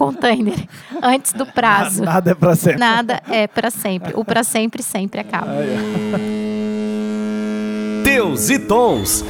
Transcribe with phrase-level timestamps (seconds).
[0.00, 0.66] container
[1.02, 2.02] antes do prazo.
[2.02, 2.80] Nada é para sempre.
[2.80, 4.12] Nada é para sempre.
[4.16, 5.52] O para sempre sempre acaba.
[8.02, 9.22] Teus e Tons.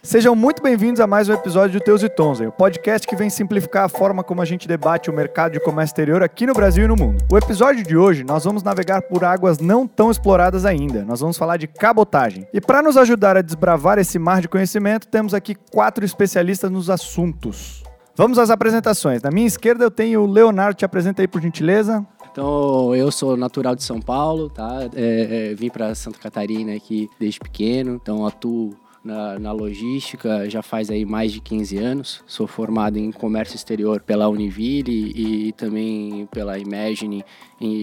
[0.00, 3.30] Sejam muito bem-vindos a mais um episódio do Teus e Tons, o podcast que vem
[3.30, 6.84] simplificar a forma como a gente debate o mercado de comércio exterior aqui no Brasil
[6.84, 7.24] e no mundo.
[7.32, 11.04] O episódio de hoje nós vamos navegar por águas não tão exploradas ainda.
[11.04, 12.46] Nós vamos falar de cabotagem.
[12.52, 16.90] E para nos ajudar a desbravar esse mar de conhecimento, temos aqui quatro especialistas nos
[16.90, 17.83] assuntos.
[18.16, 19.20] Vamos às apresentações.
[19.22, 22.06] Na minha esquerda eu tenho o Leonardo, te apresenta aí por gentileza.
[22.30, 24.88] Então, eu sou natural de São Paulo, tá?
[24.94, 30.62] É, é, vim para Santa Catarina aqui desde pequeno, então atuo na, na, logística já
[30.62, 32.24] faz aí mais de 15 anos.
[32.26, 37.24] Sou formado em comércio exterior pela Univille e, e também pela Imagine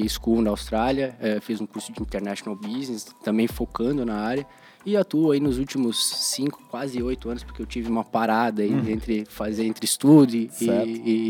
[0.09, 1.15] School na Austrália.
[1.19, 4.47] É, fiz um curso de International Business, também focando na área.
[4.85, 8.71] E atuo aí nos últimos cinco, quase oito anos, porque eu tive uma parada aí
[8.71, 8.89] uhum.
[8.89, 10.49] entre fazer entre estudo e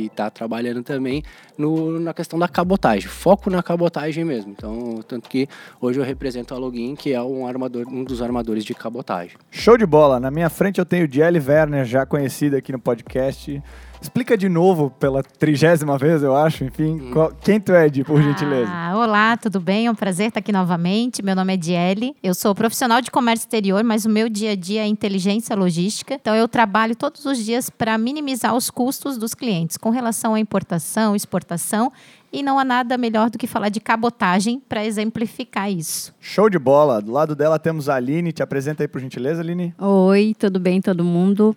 [0.05, 1.23] estar tá trabalhando também
[1.57, 3.09] no, na questão da cabotagem.
[3.09, 4.51] Foco na cabotagem mesmo.
[4.51, 5.48] Então, tanto que
[5.81, 9.35] hoje eu represento a Login, que é um armador, um dos armadores de cabotagem.
[9.49, 10.20] Show de bola!
[10.20, 13.61] Na minha frente eu tenho o Jelly Werner, já conhecido aqui no podcast.
[14.02, 17.12] Explica de novo pela trigésima vez, eu acho, enfim, hum.
[17.13, 18.71] qual, quem tu é, Edi, por ah, gentileza?
[18.96, 19.85] Olá, tudo bem?
[19.85, 21.21] É um prazer estar aqui novamente.
[21.21, 22.16] Meu nome é Diele.
[22.24, 26.16] Eu sou profissional de comércio exterior, mas o meu dia a dia é inteligência logística.
[26.16, 30.40] Então, eu trabalho todos os dias para minimizar os custos dos clientes com relação à
[30.40, 31.91] importação, exportação
[32.34, 36.13] e não há nada melhor do que falar de cabotagem para exemplificar isso.
[36.20, 37.02] Show de bola!
[37.02, 38.32] Do lado dela temos a Aline.
[38.32, 39.76] Te apresenta aí, por gentileza, Aline.
[39.77, 41.55] Oi, tudo bem, todo mundo?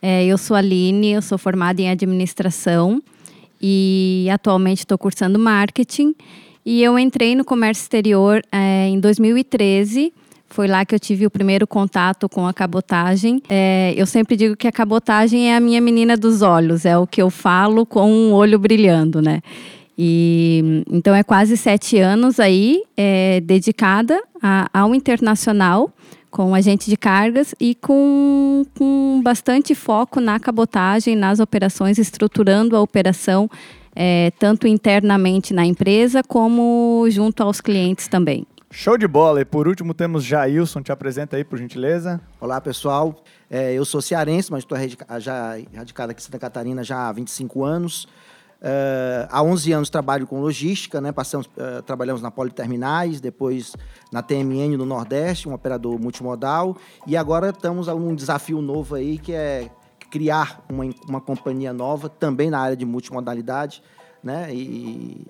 [0.00, 3.02] É, eu sou a Aline, eu sou formada em administração
[3.60, 6.14] e atualmente estou cursando marketing.
[6.64, 10.12] E eu entrei no comércio exterior é, em 2013.
[10.48, 13.42] Foi lá que eu tive o primeiro contato com a cabotagem.
[13.48, 17.06] É, eu sempre digo que a cabotagem é a minha menina dos olhos, é o
[17.06, 19.40] que eu falo com um olho brilhando, né?
[19.98, 25.90] E então é quase sete anos aí é, dedicada a, ao internacional
[26.30, 32.80] com agente de cargas e com, com bastante foco na cabotagem, nas operações, estruturando a
[32.82, 33.48] operação
[33.94, 38.46] é, tanto internamente na empresa como junto aos clientes também.
[38.70, 39.40] Show de bola!
[39.40, 42.20] E por último temos Jailson, te apresenta aí por gentileza.
[42.38, 44.76] Olá pessoal, é, eu sou cearense, mas estou
[45.18, 48.06] já radicado aqui em Santa Catarina já há 25 anos.
[48.56, 51.12] Uh, há 11 anos trabalho com logística, né?
[51.12, 53.74] Passamos, uh, trabalhamos na Politerminais, depois
[54.10, 59.18] na TMN no Nordeste, um operador multimodal, e agora estamos a um desafio novo aí
[59.18, 59.70] que é
[60.10, 63.82] criar uma, uma companhia nova também na área de multimodalidade,
[64.24, 64.48] né?
[64.50, 65.26] E,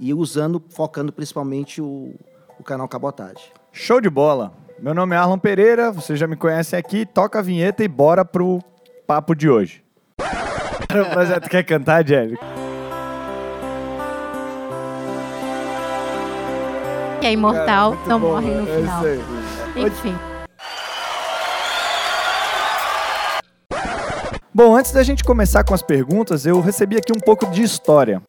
[0.00, 2.14] e usando, focando principalmente o,
[2.58, 3.52] o canal Cabotagem.
[3.70, 4.52] Show de bola!
[4.80, 8.24] Meu nome é Arlon Pereira, você já me conhece aqui, toca a vinheta e bora
[8.24, 8.60] pro
[9.06, 9.84] papo de hoje.
[10.18, 12.36] o projeto quer cantar, Jerry?
[17.22, 19.02] Que é imortal, Cara, não bom, morre no final.
[19.76, 20.14] Enfim.
[24.52, 28.20] Bom, antes da gente começar com as perguntas, eu recebi aqui um pouco de história.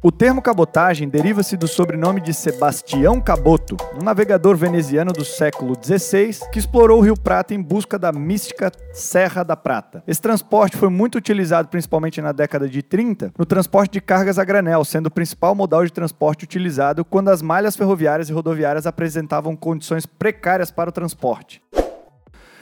[0.00, 6.48] O termo cabotagem deriva-se do sobrenome de Sebastião Caboto, um navegador veneziano do século XVI
[6.52, 10.00] que explorou o Rio Prata em busca da mística Serra da Prata.
[10.06, 14.44] Esse transporte foi muito utilizado principalmente na década de 30 no transporte de cargas a
[14.44, 19.56] granel, sendo o principal modal de transporte utilizado quando as malhas ferroviárias e rodoviárias apresentavam
[19.56, 21.60] condições precárias para o transporte.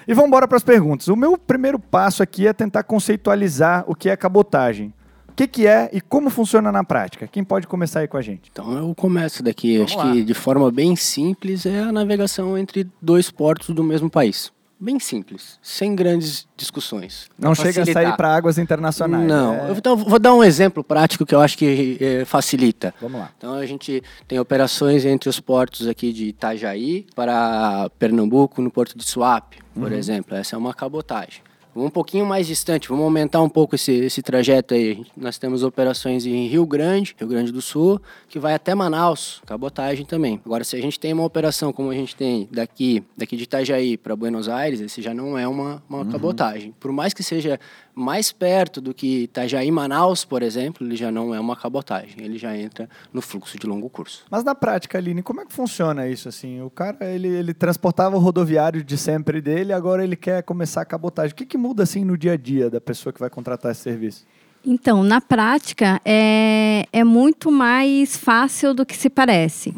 [0.08, 1.08] E vamos embora para as perguntas.
[1.08, 4.94] O meu primeiro passo aqui é tentar conceitualizar o que é cabotagem
[5.36, 7.28] que, que é e como funciona na prática?
[7.28, 8.50] Quem pode começar aí com a gente?
[8.50, 9.76] Então eu começo daqui.
[9.76, 10.12] Vamos Acho lá.
[10.12, 14.50] que de forma bem simples é a navegação entre dois portos do mesmo país.
[14.78, 17.30] Bem simples, sem grandes discussões.
[17.38, 19.26] Não chega a sair para águas internacionais.
[19.26, 19.54] Não.
[19.54, 19.72] É...
[19.72, 22.94] Então, vou dar um exemplo prático que eu acho que é, facilita.
[23.00, 23.30] Vamos lá.
[23.38, 28.98] Então, a gente tem operações entre os portos aqui de Itajaí para Pernambuco, no porto
[28.98, 29.96] de Suape, por uhum.
[29.96, 30.36] exemplo.
[30.36, 31.45] Essa é uma cabotagem
[31.84, 35.04] um pouquinho mais distante, vamos aumentar um pouco esse, esse trajeto aí.
[35.16, 40.06] Nós temos operações em Rio Grande, Rio Grande do Sul, que vai até Manaus, cabotagem
[40.06, 40.40] também.
[40.44, 43.96] Agora, se a gente tem uma operação como a gente tem daqui, daqui de Itajaí
[43.96, 46.11] para Buenos Aires, esse já não é uma, uma uhum.
[46.11, 46.75] cabotagem.
[46.81, 47.61] Por mais que seja
[47.96, 52.37] mais perto do que Itajaí Manaus, por exemplo, ele já não é uma cabotagem, ele
[52.37, 54.26] já entra no fluxo de longo curso.
[54.31, 56.60] Mas na prática, Aline, como é que funciona isso assim?
[56.60, 60.84] O cara, ele, ele transportava o rodoviário de sempre dele, agora ele quer começar a
[60.84, 61.32] cabotagem.
[61.32, 63.81] O que, que muda assim no dia a dia da pessoa que vai contratar esse
[63.81, 64.26] serviço?
[64.68, 69.72] Então, na prática, é, é muito mais fácil do que se parece.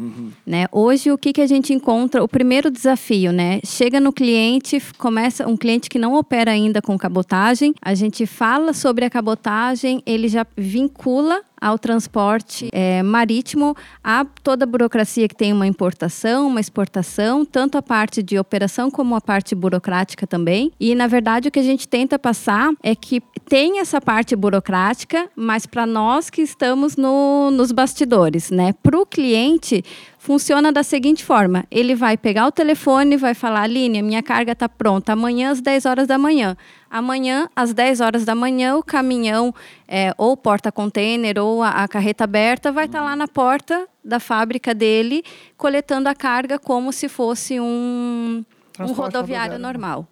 [0.47, 0.67] Né?
[0.73, 2.25] Hoje, o que, que a gente encontra?
[2.25, 3.61] O primeiro desafio, né?
[3.67, 8.73] Chega no cliente, começa um cliente que não opera ainda com cabotagem, a gente fala
[8.73, 15.35] sobre a cabotagem, ele já vincula ao transporte é, marítimo, a toda a burocracia que
[15.35, 20.73] tem uma importação, uma exportação, tanto a parte de operação como a parte burocrática também.
[20.79, 25.29] E, na verdade, o que a gente tenta passar é que tem essa parte burocrática,
[25.35, 28.75] mas para nós que estamos no, nos bastidores, né?
[28.83, 29.83] Para o cliente,
[30.19, 34.69] funciona da seguinte forma: ele vai pegar o telefone, vai falar, Aline, minha carga está
[34.69, 36.57] pronta amanhã às 10 horas da manhã.
[36.91, 39.55] Amanhã, às 10 horas da manhã, o caminhão,
[39.87, 44.19] é, ou porta-container, ou a, a carreta aberta, vai estar tá lá na porta da
[44.19, 45.23] fábrica dele,
[45.57, 48.45] coletando a carga como se fosse um,
[48.81, 50.09] um rodoviário normal.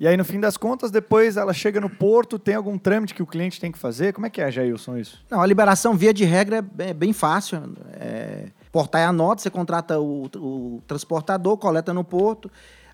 [0.00, 3.22] E aí, no fim das contas, depois ela chega no porto, tem algum trâmite que
[3.22, 4.12] o cliente tem que fazer?
[4.12, 5.24] Como é que é, Jailson, isso?
[5.28, 7.74] Não, a liberação via de regra é bem, bem fácil.
[7.94, 12.48] É, portar é a nota, você contrata o, o transportador, coleta no porto.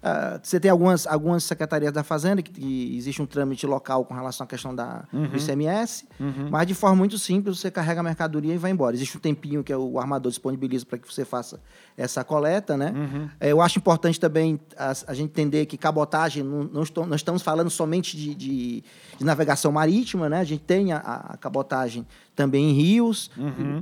[0.06, 4.12] Ah, você tem algumas, algumas secretarias da Fazenda que, que existe um trâmite local com
[4.12, 6.06] relação à questão da, do ICMS,
[6.50, 8.94] mas de forma muito simples, você carrega a mercadoria e vai embora.
[8.94, 11.58] Existe um tempinho que o armador disponibiliza para que você faça
[11.96, 12.92] essa coleta, né?
[13.40, 17.20] É, eu acho importante também a, a gente entender que cabotagem, não, não estou- nós
[17.20, 18.84] estamos falando somente de, de-
[19.18, 20.40] de navegação marítima, né?
[20.40, 22.06] A gente tem a, a cabotagem
[22.36, 23.30] também em rios.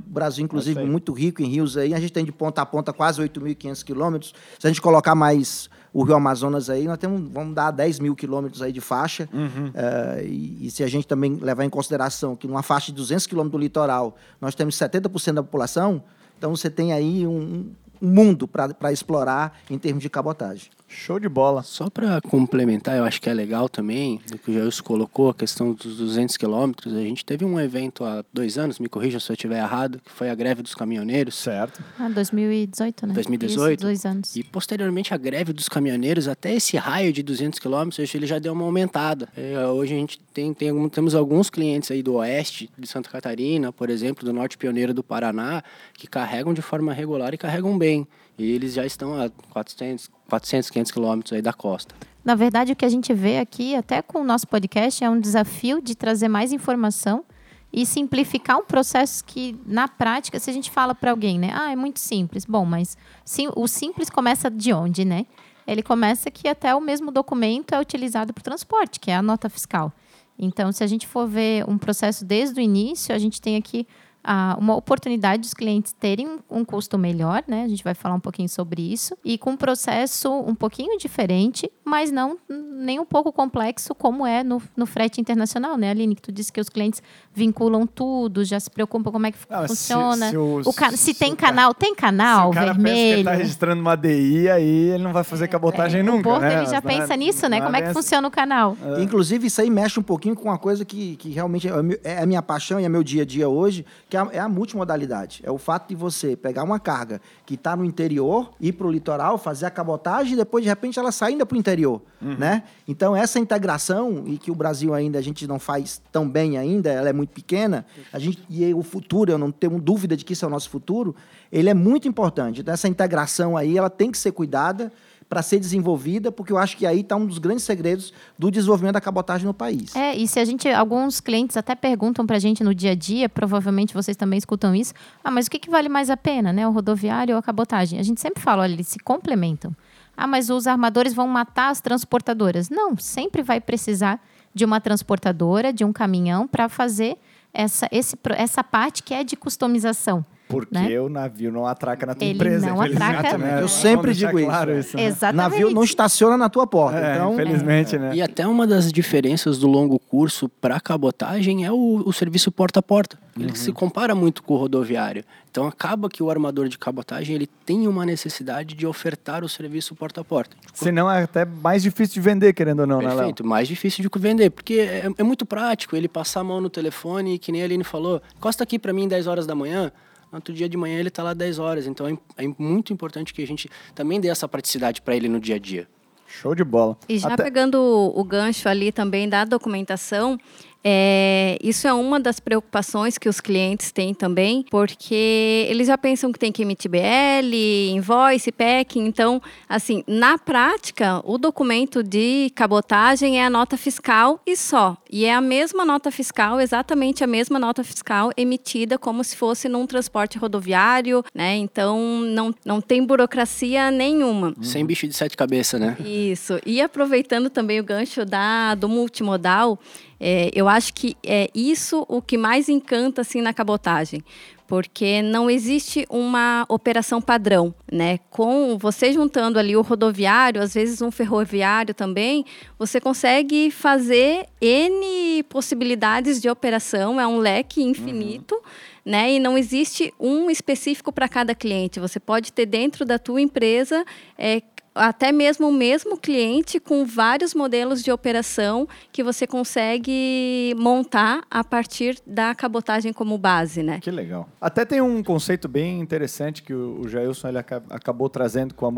[0.07, 1.93] O Brasil, inclusive, muito rico em rios aí.
[1.93, 4.33] A gente tem de ponta a ponta quase 8.500 quilômetros.
[4.59, 8.15] Se a gente colocar mais o Rio Amazonas aí, nós temos, vamos dar 10 mil
[8.15, 9.29] quilômetros aí de faixa.
[9.75, 13.27] Eh, e, e se a gente também levar em consideração que numa faixa de 200
[13.27, 16.03] quilômetros do litoral, nós temos 70% da população,
[16.37, 20.71] então você tem aí um, um mundo para explorar em termos de cabotagem.
[20.93, 21.63] Show de bola.
[21.63, 25.33] Só para complementar, eu acho que é legal também, o que o Jailson colocou, a
[25.33, 26.93] questão dos 200 quilômetros.
[26.93, 30.11] A gente teve um evento há dois anos, me corrija se eu estiver errado, que
[30.11, 31.35] foi a greve dos caminhoneiros.
[31.35, 31.83] Certo.
[31.99, 33.13] Ah, 2018, né?
[33.13, 33.79] 2018.
[33.79, 34.35] Isso, dois anos.
[34.35, 38.53] E posteriormente a greve dos caminhoneiros, até esse raio de 200 quilômetros, ele já deu
[38.53, 39.27] uma aumentada.
[39.35, 43.09] É, hoje a gente tem, tem algum- temos alguns clientes aí do oeste de Santa
[43.09, 45.63] Catarina, por exemplo, do norte pioneiro do Paraná,
[45.93, 48.07] que carregam de forma regular e carregam bem.
[48.37, 51.95] E eles já estão a 400, 400 500 quilômetros aí da costa.
[52.23, 55.19] Na verdade, o que a gente vê aqui, até com o nosso podcast, é um
[55.19, 57.25] desafio de trazer mais informação
[57.71, 61.51] e simplificar um processo que, na prática, se a gente fala para alguém, né?
[61.53, 62.45] Ah, é muito simples.
[62.45, 62.95] Bom, mas
[63.25, 65.25] sim, o simples começa de onde, né?
[65.65, 69.21] Ele começa que até o mesmo documento é utilizado para o transporte, que é a
[69.21, 69.91] nota fiscal.
[70.37, 73.87] Então, se a gente for ver um processo desde o início, a gente tem aqui
[74.23, 77.63] ah, uma oportunidade dos clientes terem um, custo melhor, né?
[77.63, 79.17] A gente vai falar um pouquinho sobre isso.
[79.23, 84.43] E com um processo um pouquinho diferente, mas não nem um pouco complexo como é
[84.43, 86.15] no, no frete internacional, né, Aline?
[86.15, 87.01] Que tu disse que os clientes
[87.33, 90.29] vinculam tudo, já se preocupam como é que Ah, se- funciona.
[90.29, 92.83] se o- O ca- se, se tem o canal, tem canal Se o cara pensa
[92.83, 93.23] que ele vermelho.
[93.25, 96.55] tá registrando uma DI, aí ele não vai fazer cabotagem É, nunca, o Porto né?
[96.57, 97.57] ele já Não é- pensa nisso, né?
[97.59, 98.77] não Como é que funciona o canal?
[98.99, 102.21] Inclusive, isso aí mexe um pouquinho com uma coisa que, que realmente é, o é
[102.21, 104.47] a minha paixão e é meu dia a dia hoje, que é a, é a
[104.47, 105.41] multimodalidade.
[105.43, 108.91] É o fato de você pegar uma carga que está no interior, ir para o
[108.91, 111.99] litoral, fazer a cabotagem e depois, de repente, ela sai ainda para o interior.
[112.21, 112.61] Né?
[112.87, 116.91] Então, essa integração, e que o Brasil ainda a gente não faz tão bem ainda,
[116.91, 120.33] ela é muito pequena, a gente, e o futuro, eu não tenho dúvida de que
[120.33, 121.15] isso é o nosso futuro,
[121.51, 122.61] ele é muito importante.
[122.61, 124.91] Então, essa integração aí, ela tem que ser cuidada
[125.33, 128.93] para ser desenvolvida, porque eu acho que aí está um dos grandes segredos do desenvolvimento
[128.93, 129.95] da cabotagem no país.
[129.95, 130.69] É, e se a gente.
[130.69, 134.93] Alguns clientes até perguntam pra gente no dia a dia, provavelmente vocês também escutam isso.
[135.23, 136.67] Ah, mas o que, que vale mais a pena, né?
[136.67, 137.99] O rodoviário ou a cabotagem?
[137.99, 139.75] A gente sempre fala, olha, eles se complementam.
[140.15, 142.69] Ah, mas os armadores vão matar as transportadoras.
[142.69, 144.23] Não, sempre vai precisar
[144.53, 147.17] de uma transportadora, de um caminhão, para fazer
[147.51, 150.23] essa, esse, essa parte que é de customização.
[150.47, 150.99] Porque né?
[150.99, 152.67] o navio não atraca na tua Ele empresa.
[152.67, 153.37] não infelizmente, atraca.
[153.37, 153.61] né?
[153.61, 154.79] Eu sempre digo isso, claro né?
[154.79, 154.97] isso.
[154.97, 155.03] né?
[155.05, 155.37] Exatamente.
[155.37, 156.99] Navio não estaciona na tua porta.
[156.99, 158.11] É, então, infelizmente, né?
[158.13, 162.79] E até uma das diferenças do longo curso para cabotagem é o, o serviço porta
[162.79, 163.17] a porta.
[163.39, 165.23] Ele se compara muito com o rodoviário.
[165.49, 169.95] Então acaba que o armador de cabotagem ele tem uma necessidade de ofertar o serviço
[169.95, 170.55] porta a porta.
[170.73, 173.17] Senão é até mais difícil de vender, querendo ou não, né, Léo?
[173.17, 176.69] Perfeito, mais difícil de vender, porque é, é muito prático ele passar a mão no
[176.69, 179.91] telefone e que nem a Aline falou, encosta aqui para mim 10 horas da manhã,
[180.37, 181.87] outro dia de manhã ele está lá 10 horas.
[181.87, 185.39] Então é, é muito importante que a gente também dê essa praticidade para ele no
[185.39, 185.87] dia a dia.
[186.27, 186.97] Show de bola.
[187.07, 190.37] E já Até- pegando o, o gancho ali também da documentação,
[190.83, 196.31] É, isso é uma das preocupações que os clientes têm também, porque eles já pensam
[196.31, 197.55] que tem que emitir BL,
[197.91, 198.99] invoice, PEC.
[198.99, 204.97] Então, assim, na prática, o documento de cabotagem é a nota fiscal e só.
[205.09, 209.69] E é a mesma nota fiscal, exatamente a mesma nota fiscal emitida como se fosse
[209.69, 211.55] num transporte rodoviário, né?
[211.55, 214.53] Então, não, não tem burocracia nenhuma.
[214.61, 215.95] Sem bicho de sete cabeças, né?
[216.03, 216.59] Isso.
[216.65, 219.79] E aproveitando também o gancho da, do multimodal,
[220.19, 224.23] é, eu acho que é isso o que mais encanta assim na cabotagem,
[224.67, 228.19] porque não existe uma operação padrão, né?
[228.29, 232.45] Com você juntando ali o rodoviário, às vezes um ferroviário também,
[232.79, 238.55] você consegue fazer N possibilidades de operação, é um leque infinito.
[238.55, 238.93] Uhum.
[239.05, 239.33] Né?
[239.33, 241.99] E não existe um específico para cada cliente.
[241.99, 244.05] Você pode ter dentro da tua empresa
[244.37, 244.61] é,
[244.95, 251.63] até mesmo o mesmo cliente com vários modelos de operação que você consegue montar a
[251.63, 253.99] partir da cabotagem como base, né?
[253.99, 254.47] Que legal.
[254.59, 258.91] Até tem um conceito bem interessante que o Jailson ele acabou trazendo com a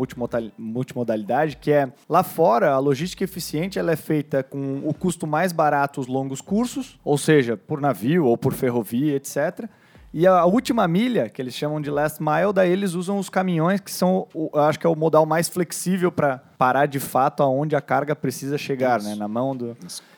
[0.58, 5.52] multimodalidade, que é lá fora a logística eficiente ela é feita com o custo mais
[5.52, 9.68] barato os longos cursos, ou seja, por navio ou por ferrovia, etc.
[10.18, 13.80] E a última milha, que eles chamam de last mile, daí eles usam os caminhões,
[13.80, 17.76] que são, eu acho que é o modal mais flexível para parar de fato aonde
[17.76, 19.14] a carga precisa chegar, né?
[19.14, 19.76] Na mão do.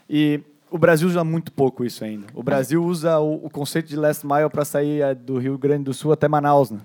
[0.09, 0.41] E
[0.71, 2.29] o Brasil usa muito pouco isso ainda.
[2.33, 5.83] O Brasil usa o, o conceito de last mile para sair é, do Rio Grande
[5.83, 6.79] do Sul até Manaus, né?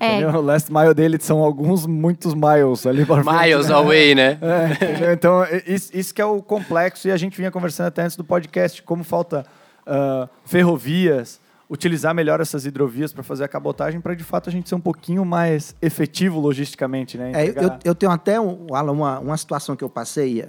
[0.00, 0.26] É.
[0.26, 3.74] O last mile dele são alguns, muitos miles ali para Miles né?
[3.74, 4.38] away, né?
[5.04, 7.08] É, então, isso, isso que é o complexo.
[7.08, 9.44] E a gente vinha conversando até antes do podcast, como falta
[9.86, 14.68] uh, ferrovias, utilizar melhor essas hidrovias para fazer a cabotagem para de fato a gente
[14.68, 17.32] ser um pouquinho mais efetivo logisticamente, né?
[17.34, 20.44] É, eu, eu, tenho até um, uma, uma situação que eu passei uh,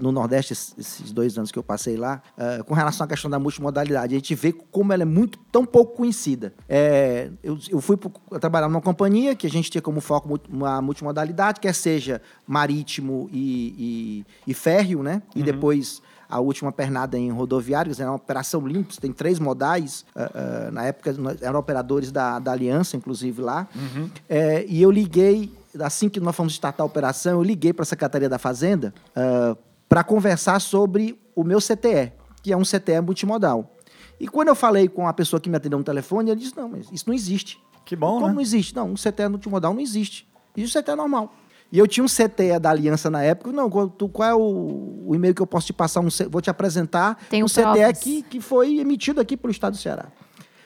[0.00, 3.38] no Nordeste esses dois anos que eu passei lá uh, com relação à questão da
[3.38, 4.14] multimodalidade.
[4.14, 6.52] A gente vê como ela é muito tão pouco conhecida.
[6.68, 8.10] É, eu, eu fui pro,
[8.40, 14.24] trabalhar numa companhia que a gente tinha como foco uma multimodalidade, quer seja marítimo e,
[14.46, 15.22] e, e férreo, né?
[15.34, 15.44] E uhum.
[15.44, 20.72] depois a última pernada em rodoviários, era uma operação limpa, tem três modais, uh, uh,
[20.72, 24.10] na época eram operadores da, da Aliança, inclusive lá, uhum.
[24.28, 27.86] é, e eu liguei, assim que nós fomos startar a operação, eu liguei para a
[27.86, 29.56] Secretaria da Fazenda uh,
[29.88, 33.74] para conversar sobre o meu CTE, que é um CTE multimodal.
[34.20, 36.68] E quando eu falei com a pessoa que me atendeu no telefone, ele disse, não,
[36.68, 37.58] mas isso não existe.
[37.84, 38.34] Que bom, Como né?
[38.34, 38.74] não existe?
[38.74, 40.28] Não, um CTE multimodal não existe.
[40.56, 41.32] Isso é CTE normal.
[41.70, 43.52] E eu tinha um CTE da Aliança na época.
[43.52, 46.00] Não, tu, qual é o, o e-mail que eu posso te passar?
[46.00, 49.78] Um, vou te apresentar Tem um CTE que, que foi emitido aqui pelo Estado do
[49.78, 50.06] Ceará.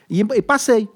[0.08, 0.88] E, e passei.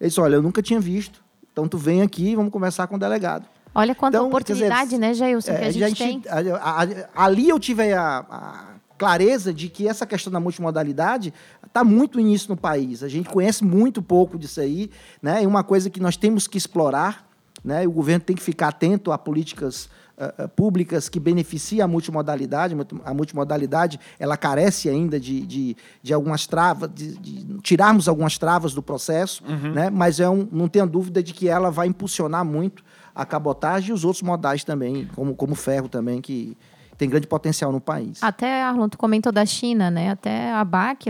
[0.00, 1.22] Ele disse, olha, eu nunca tinha visto.
[1.52, 3.46] Então tu vem aqui e vamos conversar com o delegado.
[3.74, 6.22] Olha quanta então, oportunidade, dizer, né, Jailson, é, que a gente, a gente tem.
[6.30, 11.32] A, a, ali eu tive a, clareza de que essa questão da multimodalidade
[11.66, 13.02] está muito início no país.
[13.02, 14.90] A gente conhece muito pouco disso aí,
[15.20, 15.42] né?
[15.42, 17.25] E uma coisa que nós temos que explorar
[17.66, 17.82] né?
[17.82, 22.76] E o governo tem que ficar atento a políticas uh, públicas que beneficiam a multimodalidade.
[23.04, 28.72] A multimodalidade ela carece ainda de, de, de algumas travas, de, de, tirarmos algumas travas
[28.72, 29.72] do processo, uhum.
[29.72, 29.90] né?
[29.90, 33.92] mas é um, não tenho dúvida de que ela vai impulsionar muito a cabotagem e
[33.92, 36.56] os outros modais também, como, como o ferro também, que
[36.96, 38.22] tem grande potencial no país.
[38.22, 40.10] Até, Arlon, tu comentou da China, né?
[40.10, 41.06] Até a BAC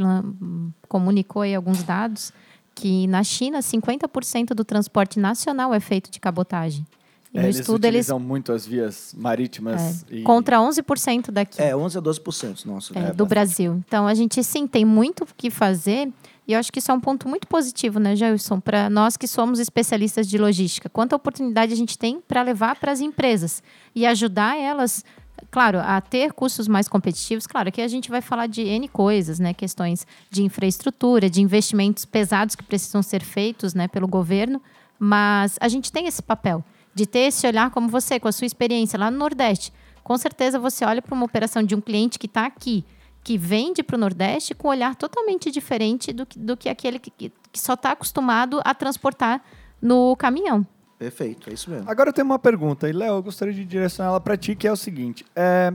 [0.89, 2.33] comunicou aí alguns dados
[2.76, 6.87] que na China 50% do transporte nacional é feito de cabotagem.
[7.33, 10.04] E é, no eles estudo utilizam eles muito as vias marítimas.
[10.11, 10.23] É, e...
[10.23, 11.61] Contra 11% daqui.
[11.61, 12.97] É, 11 a 12% nosso.
[12.97, 13.12] É, né?
[13.12, 13.83] do Brasil.
[13.87, 16.12] Então, a gente sim tem muito o que fazer.
[16.47, 19.26] E eu acho que isso é um ponto muito positivo, né, Jailson, para nós que
[19.26, 20.88] somos especialistas de logística.
[20.88, 23.62] Quanta oportunidade a gente tem para levar para as empresas
[23.95, 25.04] e ajudar elas
[25.50, 29.38] claro, a ter custos mais competitivos, claro, que a gente vai falar de N coisas,
[29.38, 29.55] né?
[29.55, 34.61] Questões de infraestrutura, de investimentos pesados que precisam ser feitos né, pelo governo,
[34.99, 36.64] mas a gente tem esse papel
[36.95, 39.73] de ter esse olhar como você, com a sua experiência lá no Nordeste.
[40.02, 42.85] Com certeza você olha para uma operação de um cliente que está aqui,
[43.23, 47.11] que vende para o Nordeste com um olhar totalmente diferente do, do que aquele que,
[47.11, 49.43] que só está acostumado a transportar
[49.83, 50.66] no caminhão.
[50.99, 51.91] Perfeito, é isso mesmo.
[51.91, 54.67] Agora eu tenho uma pergunta, e Léo, eu gostaria de direcionar ela para ti, que
[54.67, 55.73] é o seguinte: é,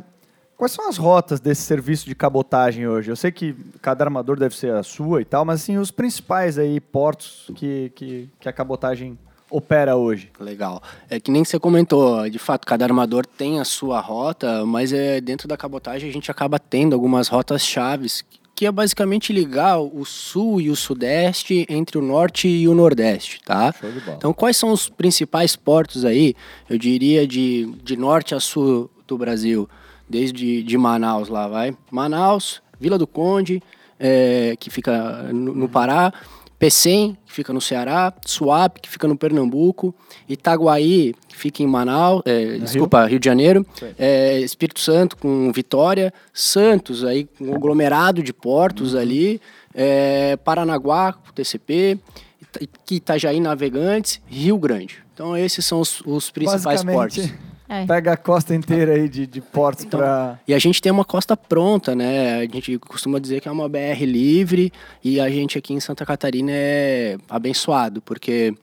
[0.57, 3.11] quais são as rotas desse serviço de cabotagem hoje?
[3.11, 6.57] Eu sei que cada armador deve ser a sua e tal, mas assim, os principais
[6.57, 9.17] aí portos que, que, que a cabotagem
[9.51, 10.31] opera hoje?
[10.39, 10.81] Legal.
[11.09, 15.19] É que nem você comentou, de fato, cada armador tem a sua rota, mas é
[15.19, 18.23] dentro da cabotagem a gente acaba tendo algumas rotas chaves
[18.61, 23.41] que é basicamente ligar o sul e o sudeste entre o norte e o nordeste,
[23.43, 23.73] tá?
[24.15, 26.35] Então, quais são os principais portos aí,
[26.69, 29.67] eu diria, de, de norte a sul do Brasil?
[30.07, 31.75] Desde de Manaus lá, vai?
[31.89, 33.63] Manaus, Vila do Conde,
[33.99, 36.13] é, que fica no, no Pará,
[36.61, 39.95] Pecém, que fica no Ceará, Suape, que fica no Pernambuco,
[40.29, 43.65] Itaguaí, que fica em Manaus, é, desculpa, Rio de Janeiro,
[43.97, 49.41] é, Espírito Santo com Vitória, Santos, aí com um aglomerado de portos ali,
[49.73, 51.97] é, Paranaguá, com TCP,
[52.39, 52.59] Ita-
[52.91, 54.99] Itajaí Navegantes, Rio Grande.
[55.15, 57.25] Então esses são os, os principais portos.
[57.73, 57.85] É.
[57.85, 60.37] pega a costa inteira aí de, de portos Então, pra...
[60.45, 62.39] E a gente tem uma costa pronta, né?
[62.39, 66.05] A gente costuma dizer que é uma BR livre e a gente aqui em Santa
[66.05, 68.53] Catarina é abençoado, porque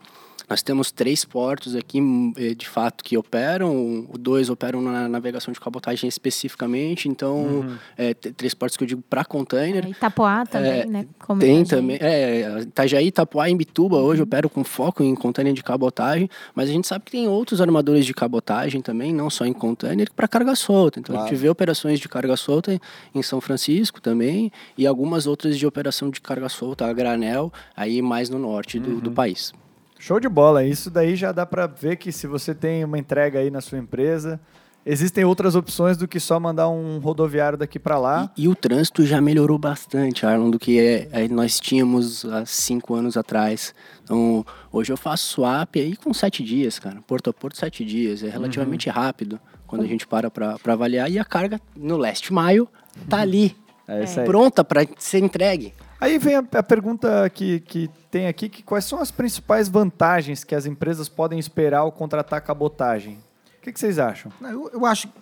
[0.49, 4.07] nós temos três portos aqui, hum, eh, de fato, que operam.
[4.19, 9.03] Dois operam na navegação de cabotagem especificamente, então, é, t- três portos que eu digo
[9.09, 9.85] para container.
[9.85, 11.07] É, Itapoá também, né?
[11.19, 15.63] Como Tem também, é, Itajaí, Itapuá e Imbituba hoje operam com foco em container de
[15.63, 19.53] cabotagem, mas a gente sabe que tem outros armadores de cabotagem também, não só em
[19.53, 20.99] container, para carga solta.
[21.01, 22.81] Então a gente vê operações de carga solta
[23.15, 28.01] em São Francisco também e algumas outras de operação de carga solta a granel, aí
[28.01, 29.53] mais no norte do, do país.
[29.99, 30.65] Show de bola.
[30.65, 33.79] Isso daí já dá pra ver que se você tem uma entrega aí na sua
[33.79, 34.41] empresa,
[34.87, 38.31] existem outras opções do que só mandar um rodoviário daqui pra lá.
[38.37, 42.47] E, e o trânsito já melhorou bastante, Arlon, do que é, é, nós tínhamos há
[42.47, 43.75] cinco anos atrás.
[44.05, 47.03] Então, hoje eu faço swap aí com sete dias, cara.
[47.07, 48.23] Porto a porto, sete dias.
[48.23, 51.11] É relativamente rápido quando a gente para para avaliar.
[51.11, 52.69] E a carga no leste maio
[53.09, 53.55] tá ali,
[53.87, 54.27] É isso aí.
[54.27, 55.75] pronta para ser entregue.
[56.01, 60.45] Aí vem a, a pergunta que, que tem aqui, que quais são as principais vantagens
[60.45, 63.19] que as empresas podem esperar ao contratar cabotagem?
[63.59, 64.31] O que, que vocês acham?
[64.41, 65.15] Eu, eu acho que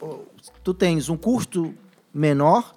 [0.62, 1.74] tu tens um custo
[2.12, 2.74] menor,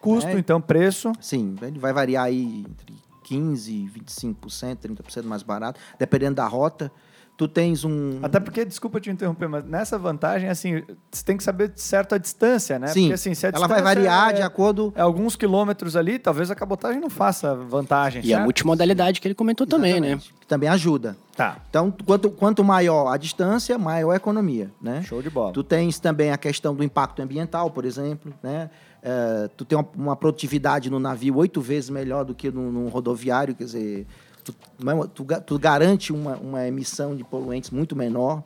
[0.00, 0.38] Custo, É.
[0.38, 1.12] então, preço.
[1.20, 2.92] sim, ele vai variar aí entre
[3.24, 6.90] 15% e 25%, 30% mais barato, dependendo da rota.
[7.36, 8.18] Tu tens um...
[8.22, 12.18] Até porque, desculpa te interromper, mas nessa vantagem, assim, você tem que saber certo a
[12.18, 12.88] distância, né?
[12.88, 14.92] Sim, Porque, assim, se a ela vai variar é, de acordo...
[14.94, 18.44] é alguns quilômetros ali, talvez a cabotagem não faça vantagem, E a certo?
[18.44, 20.08] multimodalidade que ele comentou também, né?
[20.08, 21.16] Exatamente, que também ajuda.
[21.34, 25.02] Tá, Então, quanto, quanto maior a distância, maior a economia, né?
[25.02, 25.52] show de bola.
[25.52, 28.68] Tu tens também a questão do impacto ambiental, por exemplo, né?
[29.02, 32.88] Eh, tu tem uma, uma produtividade no navio oito vezes melhor do que no, num
[32.88, 34.06] rodoviário, quer dizer,
[34.44, 34.54] tu,
[34.88, 38.42] é- tu, tu garante uma, uma emissão de poluentes muito menor,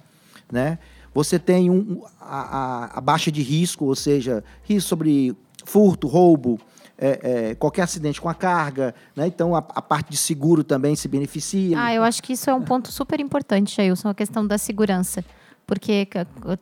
[0.51, 0.79] né?
[1.15, 2.41] Você tem um, a,
[2.85, 5.35] a- a baixa de risco, ou seja, risco sobre
[5.65, 6.61] furto, roubo,
[6.99, 9.27] eh, eh, qualquer acidente com a carga, né?
[9.27, 11.79] Então a, a parte de seguro também se beneficia.
[11.81, 15.25] Ah, eu acho que isso é um ponto super importante, Jailson, a questão da segurança.
[15.67, 16.07] Porque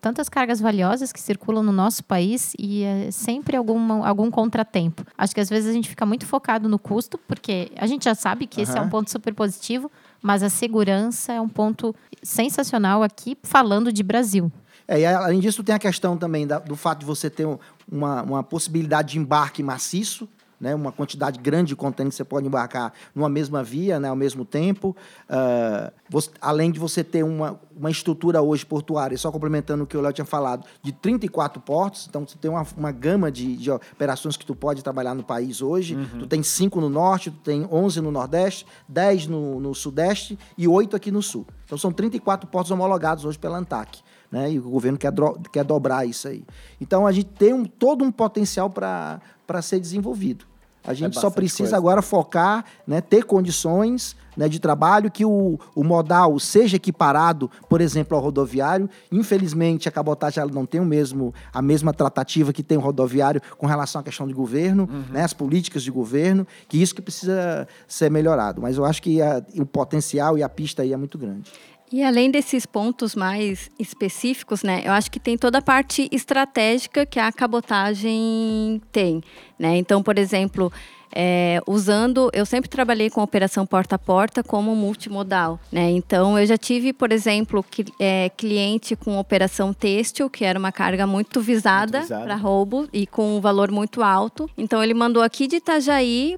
[0.01, 5.05] tantas cargas valiosas que circulam no nosso país e é sempre alguma, algum contratempo.
[5.19, 8.15] Acho que às vezes a gente fica muito focado no custo, porque a gente já
[8.15, 9.91] sabe que esse é um ponto super positivo,
[10.23, 14.51] mas a segurança é um ponto sensacional aqui, falando de Brasil.
[14.89, 17.59] É, e além disso, tem a questão também da- do fato de você ter um-
[17.91, 20.27] uma, uma possibilidade de embarque maciço,
[20.65, 24.17] né, uma quantidade grande de contêiner que você pode embarcar numa mesma via, né, ao
[24.17, 24.97] mesmo tempo.
[25.29, 29.97] Ah, você- além de você ter uma, uma estrutura hoje portuária, só complementando o que
[29.97, 33.71] o Léo tinha falado, de 34 portos, então você tem uma, uma gama de, de
[33.71, 35.95] operações que tu pode trabalhar no país hoje.
[36.19, 40.67] Tu tem cinco no norte, tu tem 11 no nordeste, 10 no, no sudeste e
[40.67, 41.47] 8 aqui no sul.
[41.67, 44.01] Então são 34 portos homologados hoje pela ANTAC
[44.33, 44.51] né?
[44.51, 45.13] E o governo quer,
[45.53, 46.45] quer dobrar isso aí.
[46.81, 49.21] Então a gente tem um- todo um potencial para
[49.63, 50.45] ser desenvolvido.
[50.87, 51.77] A gente só bastante precisa coisa.
[51.77, 57.81] agora focar, né, ter condições né, de trabalho que o, o modal seja equiparado, por
[57.81, 58.91] exemplo, ao rodoviário.
[59.11, 63.41] Infelizmente, a cabotagem ela não tem o mesmo, a mesma tratativa que tem o rodoviário
[63.57, 67.67] com relação à questão de governo, né, as políticas de governo, que isso que precisa
[67.87, 68.61] ser melhorado.
[68.61, 71.51] Mas eu acho que a- o potencial e a pista aí é muito grande.
[71.95, 77.07] E além desses pontos mais específicos, né, eu acho que tem toda a parte estratégica
[77.07, 79.23] que a cabotagem tem,
[79.57, 79.77] né?
[79.77, 80.73] Então, por exemplo,
[81.15, 85.89] é, usando, eu sempre trabalhei com operação porta a porta como multimodal, né?
[85.93, 90.73] Então, eu já tive, por exemplo, que, é, cliente com operação têxtil, que era uma
[90.73, 92.25] carga muito visada visada.
[92.25, 94.51] para roubo e com um valor muito alto.
[94.59, 96.37] Então, ele mandou aqui de Itajaí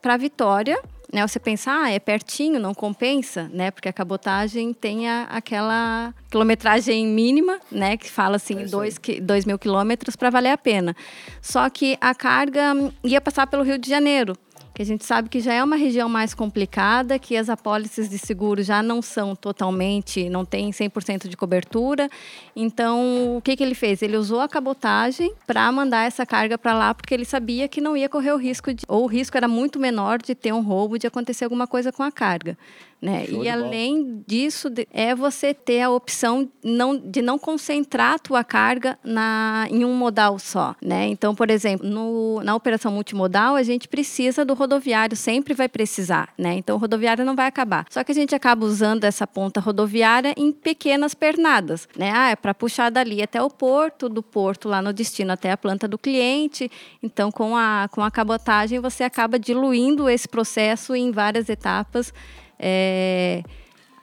[0.00, 0.80] para Vitória,
[1.14, 3.70] né, você pensa, ah, é pertinho, não compensa, né?
[3.70, 7.96] Porque a cabotagem tem a- aquela quilometragem mínima, né?
[7.96, 10.96] Que fala assim, dois, qui- dois mil quilômetros para valer a pena.
[11.40, 12.74] Só que a carga
[13.04, 14.36] ia passar pelo Rio de Janeiro,
[14.74, 18.18] que a gente sabe que já é uma região mais complicada, que as apólices de
[18.18, 22.10] seguro já não são totalmente, não tem 100% de cobertura.
[22.56, 24.02] Então, o que, que ele fez?
[24.02, 27.96] Ele usou a cabotagem para mandar essa carga para lá, porque ele sabia que não
[27.96, 30.98] ia correr o risco, de, ou o risco era muito menor de ter um roubo,
[30.98, 32.58] de acontecer alguma coisa com a carga.
[33.04, 33.24] Né?
[33.24, 33.52] E de bola.
[33.52, 39.66] além disso, é você ter a opção não, de não concentrar a tua carga na,
[39.70, 40.74] em um modal só.
[40.82, 41.08] Né?
[41.08, 46.32] Então, por exemplo, no, na operação multimodal, a gente precisa do rodoviário sempre vai precisar,
[46.38, 46.54] né?
[46.54, 47.86] Então o rodoviário não vai acabar.
[47.90, 52.12] Só que a gente acaba usando essa ponta rodoviária em pequenas pernadas, né?
[52.14, 55.56] Ah, é para puxar dali até o porto, do porto lá no destino até a
[55.56, 56.70] planta do cliente.
[57.02, 62.12] Então com a com a cabotagem você acaba diluindo esse processo em várias etapas.
[62.58, 63.42] É,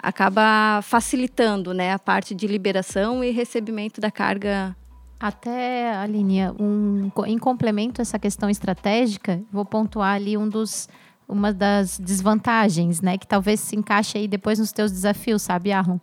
[0.01, 4.75] acaba facilitando né, a parte de liberação e recebimento da carga
[5.19, 10.89] até, Aline, um, em complemento a essa questão estratégica, vou pontuar ali um dos,
[11.29, 13.19] uma das desvantagens, né?
[13.19, 15.93] Que talvez se encaixe aí depois nos teus desafios, sabe, Arron?
[15.93, 15.99] Uhum.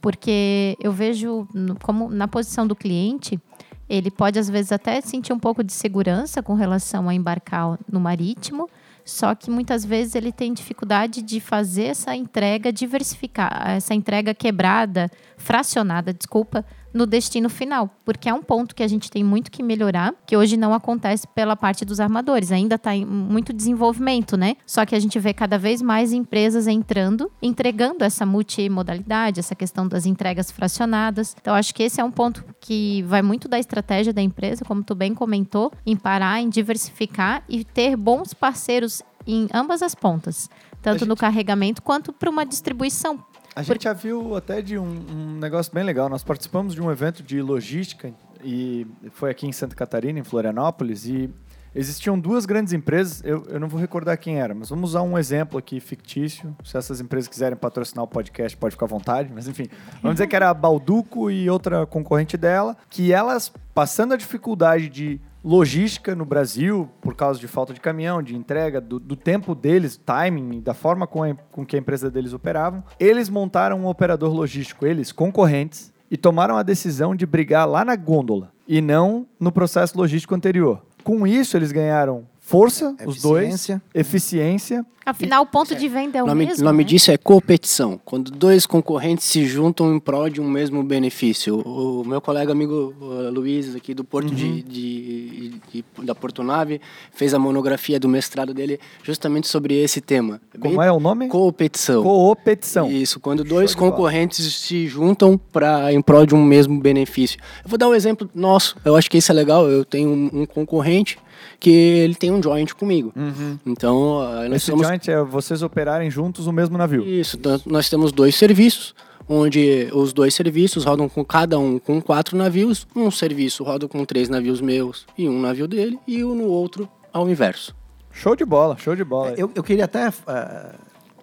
[0.00, 1.46] Porque eu vejo
[1.82, 3.38] como na posição do cliente,
[3.86, 8.00] ele pode às vezes até sentir um pouco de segurança com relação a embarcar no
[8.00, 8.68] marítimo,
[9.04, 15.10] só que muitas vezes ele tem dificuldade de fazer essa entrega diversificar, essa entrega quebrada,
[15.36, 19.64] fracionada, desculpa, no destino final, porque é um ponto que a gente tem muito que
[19.64, 24.56] melhorar, que hoje não acontece pela parte dos armadores, ainda está em muito desenvolvimento, né?
[24.64, 29.88] Só que a gente vê cada vez mais empresas entrando, entregando essa multimodalidade, essa questão
[29.88, 31.34] das entregas fracionadas.
[31.40, 34.84] Então, acho que esse é um ponto que vai muito da estratégia da empresa, como
[34.84, 40.48] tu bem comentou, em parar, em diversificar e ter bons parceiros em ambas as pontas,
[40.82, 41.08] tanto gente...
[41.08, 43.18] no carregamento quanto para uma distribuição.
[43.56, 46.08] A gente já viu até de um, um, negócio bem legal.
[46.08, 48.12] Nós participamos de um evento de logística
[48.42, 51.30] e foi aqui em Santa Catarina, em Florianópolis, e
[51.72, 53.22] existiam duas grandes empresas.
[53.24, 56.54] Eu, eu não vou recordar quem era, mas vamos usar um exemplo aqui fictício.
[56.64, 59.30] Se essas empresas quiserem patrocinar o podcast, pode ficar à vontade.
[59.32, 59.68] Mas enfim,
[60.02, 64.88] vamos dizer que era a Balduco e outra concorrente dela, que elas passando a dificuldade
[64.88, 69.54] de logística no Brasil, por causa de falta de caminhão, de entrega, do, do tempo
[69.54, 73.86] deles, timing, da forma com, a, com que a empresa deles operavam, eles montaram um
[73.86, 79.26] operador logístico, eles, concorrentes, e tomaram a decisão de brigar lá na gôndola e não
[79.38, 80.82] no processo logístico anterior.
[81.02, 84.84] Com isso, eles ganharam força, os dois, eficiência.
[85.06, 86.62] Afinal, o ponto de venda é o nome, mesmo.
[86.62, 86.88] O nome né?
[86.88, 88.00] disso é competição.
[88.04, 91.56] Quando dois concorrentes se juntam em prol de um mesmo benefício.
[91.66, 92.94] O, o meu colega amigo
[93.30, 94.34] Luiz, aqui do Porto uhum.
[94.34, 96.80] de, de, de, da Porto Nave,
[97.12, 100.40] fez a monografia do mestrado dele justamente sobre esse tema.
[100.58, 101.28] Como Bem, é o nome?
[101.28, 102.02] Competição.
[102.02, 102.90] Competição.
[102.90, 107.38] Isso, quando dois concorrentes se juntam para em prol de um mesmo benefício.
[107.62, 108.76] Eu vou dar um exemplo nosso.
[108.84, 109.68] Eu acho que isso é legal.
[109.68, 111.18] Eu tenho um, um concorrente
[111.58, 113.12] que ele tem um joint comigo.
[113.14, 113.58] Uhum.
[113.66, 114.86] Então, nós Esse somos...
[114.86, 117.06] joint é vocês operarem juntos o mesmo navio.
[117.06, 118.94] Isso, então, nós temos dois serviços,
[119.28, 122.86] onde os dois serviços rodam com cada um com quatro navios.
[122.94, 126.88] Um serviço roda com três navios meus e um navio dele, e o no outro
[127.12, 127.74] ao inverso.
[128.10, 129.34] Show de bola, show de bola.
[129.36, 130.74] Eu, eu queria até uh,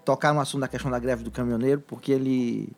[0.03, 2.69] tocar no assunto da questão da greve do caminhoneiro, porque ele.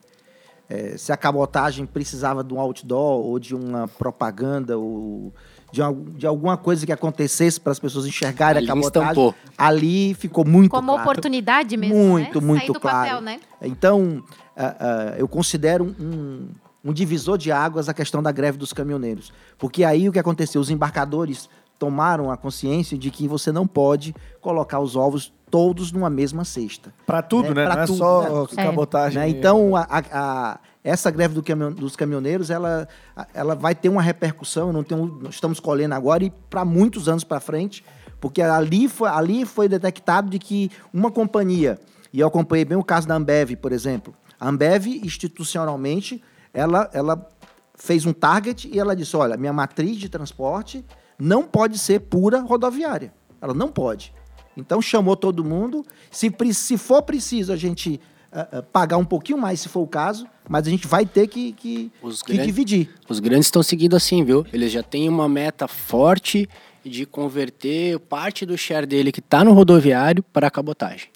[0.70, 5.34] É, se a cabotagem precisava de um outdoor ou de uma propaganda ou
[5.74, 5.82] de,
[6.20, 9.36] de alguma coisa que acontecesse para as pessoas enxergarem ali a cabotagem, estampou.
[9.58, 11.02] ali ficou muito Como claro.
[11.02, 12.48] oportunidade mesmo, Muito, né?
[12.48, 13.10] muito claro.
[13.10, 13.40] Papel, né?
[13.60, 14.24] Então,
[14.56, 16.48] uh, uh, eu considero um,
[16.86, 19.34] um divisor de águas a questão da greve dos caminhoneiros.
[19.58, 20.62] Porque aí o que aconteceu?
[20.62, 26.10] Os embarcadores tomaram a consciência de que você não pode colocar os ovos todos numa
[26.10, 26.94] mesma cesta.
[27.04, 27.66] Para tudo, né?
[27.66, 27.76] né?
[27.76, 28.64] Não é tudo, é só né?
[28.64, 29.20] cabotagem.
[29.20, 29.30] Né?
[29.30, 32.88] Então, a, a, essa greve do dos caminhoneiros, ela,
[33.34, 37.40] ela vai ter uma repercussão, não tenho, estamos colhendo agora e para muitos anos para
[37.40, 37.86] frente,
[38.20, 41.80] porque ali foi, ali foi detectado de que uma companhia,
[42.12, 46.22] e eu acompanhei bem o caso da Ambev, por exemplo, a Ambev, institucionalmente,
[46.54, 47.30] ela, ela
[47.76, 50.86] fez um target e ela disse, olha, minha matriz de transporte
[51.18, 53.14] não pode ser pura rodoviária.
[53.42, 54.14] Ela não pode.
[54.56, 55.86] Então chamou todo mundo.
[56.12, 58.00] Se, se for preciso a gente
[58.34, 61.54] uh, pagar um pouquinho mais, se for o caso, mas a gente vai ter que,
[61.54, 61.92] que,
[62.26, 62.90] que dividir.
[63.08, 64.46] Os grandes estão seguindo assim, viu?
[64.52, 66.50] Eles já têm uma meta forte
[66.84, 71.08] de converter parte do share dele que está no rodoviário para a cabotagem.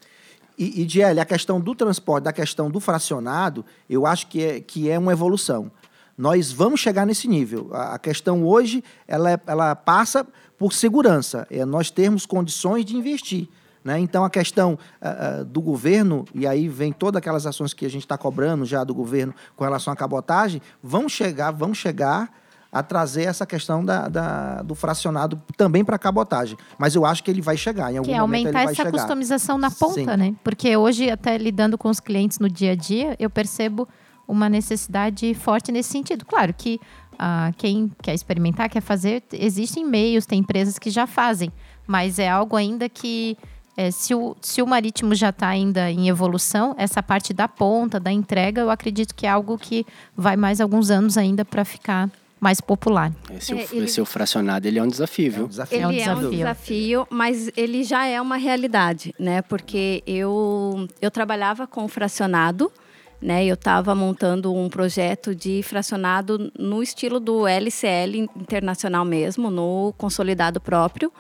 [0.58, 4.90] E, e a questão do transporte, da questão do fracionado, eu acho que é, que
[4.90, 5.72] é uma evolução.
[6.18, 7.70] Nós vamos chegar nesse nível.
[7.72, 10.26] A, a questão hoje, ela, é, ela passa
[10.58, 11.46] por segurança.
[11.52, 13.48] É nós termos condições de investir.
[13.88, 14.02] Né?
[14.02, 17.90] Então, a questão uh, uh, do governo, e aí vem todas aquelas ações que a
[17.90, 22.30] gente está cobrando já do governo com relação à cabotagem, vão chegar, vão chegar
[22.70, 26.58] a trazer essa questão da, da do fracionado também para a cabotagem.
[26.78, 27.90] Mas eu acho que ele vai chegar.
[27.90, 28.92] Em algum que é aumentar essa chegar.
[28.92, 30.18] customização na ponta, Sim.
[30.18, 30.36] né?
[30.44, 33.88] Porque hoje, até lidando com os clientes no dia a dia, eu percebo
[34.28, 36.26] uma necessidade forte nesse sentido.
[36.26, 36.78] Claro que
[37.18, 41.54] ah, quem quer experimentar, quer fazer, existem meios, tem empresas que já fazem,
[41.88, 43.38] mas é algo ainda que
[43.78, 48.00] é, se, o, se o marítimo já está ainda em evolução, essa parte da ponta,
[48.00, 49.86] da entrega, eu acredito que é algo que
[50.16, 52.10] vai mais alguns anos ainda para ficar
[52.40, 53.12] mais popular.
[53.32, 55.46] Esse, É, esse ele- o fracionado, ele é um desafio, É viu?
[55.46, 55.80] um desafio.
[55.82, 56.38] É um Ele é um desafio.
[56.38, 59.42] desafio, mas ele já é uma realidade, né?
[59.44, 62.72] Porque eu, eu trabalhava com fracionado,
[63.20, 63.44] né?
[63.44, 70.62] Eu estava montando um projeto de fracionado no estilo do LCL internacional mesmo, no consolidado
[70.62, 71.12] próprio.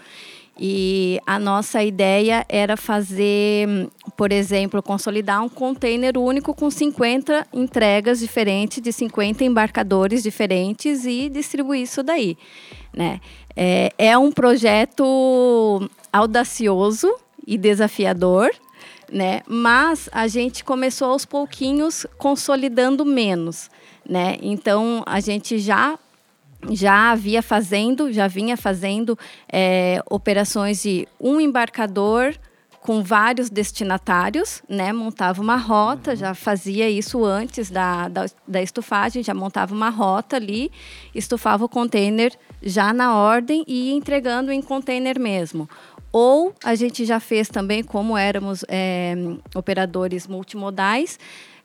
[0.60, 8.20] E a nossa ideia era fazer, por exemplo, consolidar um container único com 50 entregas
[8.20, 12.36] diferentes, de 50 embarcadores diferentes e distribuir isso daí.
[12.92, 13.22] Né?
[13.56, 17.14] É, é um projeto audacioso
[17.46, 18.50] e desafiador,
[19.12, 19.42] né?
[19.48, 23.70] mas a gente começou aos pouquinhos consolidando menos.
[24.08, 24.38] Né?
[24.42, 26.00] Então, a gente já
[26.72, 29.18] já havia fazendo, já vinha fazendo
[29.52, 32.36] é, operações de um embarcador
[32.88, 34.94] com vários destinatários, né?
[34.94, 40.38] Montava uma rota, já fazia isso antes da, da, da estufagem, já montava uma rota
[40.38, 40.72] ali,
[41.14, 42.32] estufava o container
[42.64, 45.70] já na ordem e ia entregando em container mesmo.
[46.14, 49.16] Ou a gente já fez também, como éramos é,
[49.54, 51.20] operadores multimodais,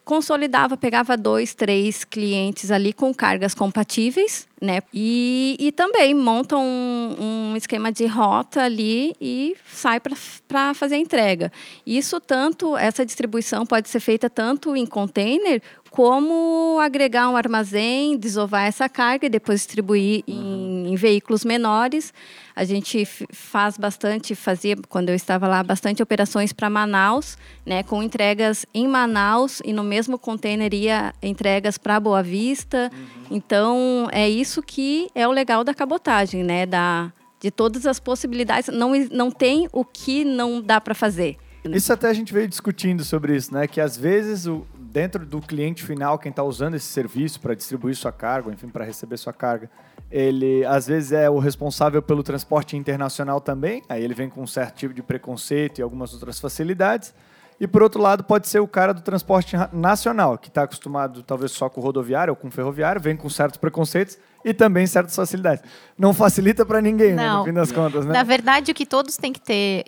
[0.04, 4.80] consolidava, pegava dois, três clientes ali com cargas compatíveis, né?
[4.92, 7.16] E, e também monta um,
[7.52, 11.52] um esquema de rota ali e sai para fazer a entrega.
[11.86, 18.66] Isso tanto, essa distribuição pode ser feita tanto em container como agregar um armazém, desovar
[18.66, 22.12] essa carga e depois distribuir em, em veículos menores.
[22.54, 28.02] A gente faz bastante, fazia quando eu estava lá bastante operações para Manaus, né, com
[28.02, 32.90] entregas em Manaus e no mesmo container ia entregas para Boa Vista.
[33.30, 38.68] Então é isso que é o legal da cabotagem, né, da de todas as possibilidades.
[38.68, 41.36] Não não tem o que não dá para fazer.
[41.64, 43.66] Isso até a gente veio discutindo sobre isso, né?
[43.68, 47.96] Que às vezes o, dentro do cliente final, quem está usando esse serviço para distribuir
[47.96, 49.70] sua carga, enfim, para receber sua carga,
[50.10, 53.82] ele às vezes é o responsável pelo transporte internacional também.
[53.88, 57.14] Aí ele vem com um certo tipo de preconceito e algumas outras facilidades.
[57.58, 61.22] E por outro lado, pode ser o cara do transporte ra- nacional, que está acostumado
[61.22, 65.62] talvez só com rodoviário ou com ferroviário, vem com certos preconceitos e também certas facilidades.
[65.96, 68.12] Não facilita para ninguém, né, no fim das contas, né?
[68.12, 69.84] Na verdade, o que todos têm que ter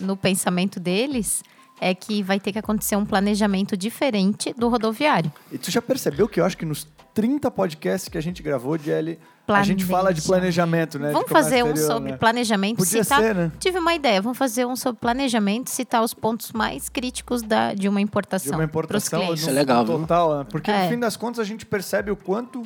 [0.00, 1.42] no pensamento deles
[1.80, 5.32] é que vai ter que acontecer um planejamento diferente do rodoviário.
[5.52, 8.78] E tu já percebeu que eu acho que nos 30 podcasts que a gente gravou,
[8.78, 11.08] DL, a gente fala de planejamento, né?
[11.08, 12.16] de Vamos comércio fazer um exterior, sobre né?
[12.18, 12.76] planejamento.
[12.76, 13.52] Podia citar- ser, né?
[13.58, 14.20] Tive uma ideia.
[14.20, 18.52] Vamos fazer um sobre planejamento, citar os pontos mais críticos da, de uma De importação.
[18.58, 19.34] uma pros importação.
[19.34, 20.46] Isso é legal, total, né?
[20.50, 20.84] Porque É.
[20.84, 22.62] no fim das contas a gente percebe o quanto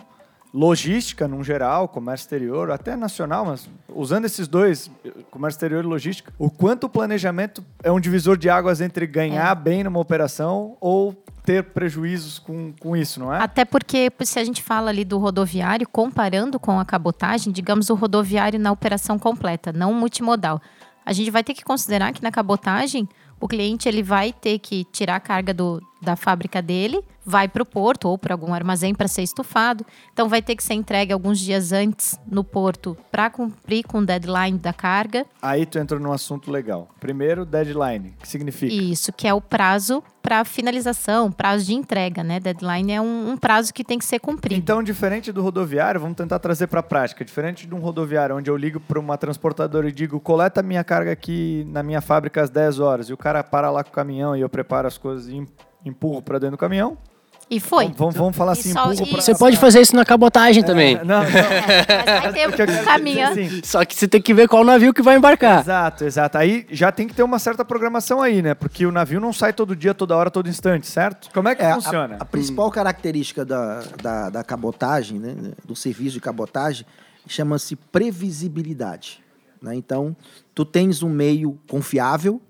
[0.53, 4.91] logística, num geral, comércio exterior, até nacional, mas usando esses dois,
[5.31, 9.57] comércio exterior e logística, o quanto o planejamento é um divisor de águas entre ganhar
[9.57, 9.61] É.
[9.61, 13.39] bem numa operação ou ter prejuízos com, com isso, não é?
[13.43, 17.95] Até porque, se a gente fala ali do rodoviário, comparando com a cabotagem, digamos o
[17.95, 20.61] rodoviário na operação completa, não multimodal.
[21.05, 23.09] A gente vai ter que considerar que na cabotagem,
[23.41, 27.63] o cliente ele vai ter que tirar a carga do, da fábrica dele, vai para
[27.63, 29.87] o porto ou para algum armazém para ser estufado.
[30.13, 34.07] Então, vai ter que ser entregue alguns dias antes no porto para cumprir com o
[34.07, 35.25] deadline da carga.
[35.41, 36.89] Aí tu entrou num assunto legal.
[36.99, 38.73] Primeiro, deadline, que significa?
[38.73, 42.39] Isso, que é o prazo para finalização, prazo de entrega, né?
[42.39, 44.55] Deadline é um, um prazo que tem que ser cumprido.
[44.55, 47.25] Então, diferente do rodoviário, vamos tentar trazer para a prática.
[47.25, 51.13] Diferente de um rodoviário, onde eu ligo para uma transportadora e digo, coleta minha carga
[51.13, 54.37] aqui na minha fábrica às 10 horas, e o cara para lá com o caminhão
[54.37, 55.47] e eu preparo as coisas e
[55.85, 56.97] empurro para dentro do caminhão.
[57.51, 57.85] E foi.
[57.85, 59.21] Vamos, vamos, vamos falar E assim, empurro e- pra...
[59.21, 60.97] Você pode fazer isso na cabotagem também.
[60.97, 61.27] É, não, não.
[61.27, 61.85] É,
[62.23, 63.35] mas vai ter quero um caminhão.
[63.35, 65.61] dizer assim, Só que você tem que ver qual navio que vai embarcar.
[65.61, 66.39] Exato, exato.
[66.39, 68.55] Aí já tem que ter uma certa programação aí, né?
[68.55, 71.29] Porque o navio não sai todo dia, toda hora, todo instante, certo?
[71.35, 72.17] Como é que É, a- funciona?
[72.19, 76.87] A, principal característica da, da, da cabotagem, né, do serviço de cabotagem,
[77.27, 79.23] chama-se previsibilidade.
[79.61, 79.75] né?
[79.75, 80.17] Então,
[80.55, 82.41] tu tens um meio confiável,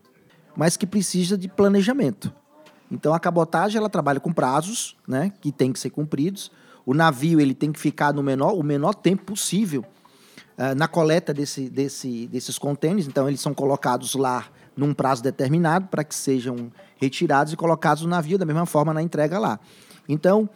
[0.56, 2.32] mas que precisa de planejamento.
[2.92, 6.52] Então, a cabotagem ela trabalha com prazos, né, que tem que ser cumpridos.
[6.84, 9.82] O navio ele tem que ficar no menor, o menor tempo possível
[10.58, 13.08] ah, na coleta desse, desse, desses contêineres.
[13.08, 18.10] Então, eles são colocados lá num prazo determinado para que sejam retirados e colocados no
[18.10, 19.58] navio da mesma forma na entrega lá.
[20.06, 20.48] Então,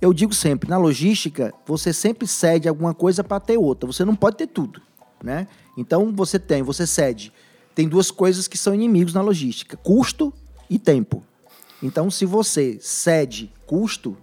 [0.00, 3.86] eu digo sempre, na logística, você sempre cede alguma coisa para ter outra.
[3.86, 4.82] Você não pode ter tudo,
[5.22, 5.46] né?
[5.76, 7.32] Então, você tem, você cede.
[7.72, 10.32] Tem duas coisas que são inimigos na logística: custo
[10.68, 11.22] e tempo.
[11.82, 14.16] Então, se você cede custo,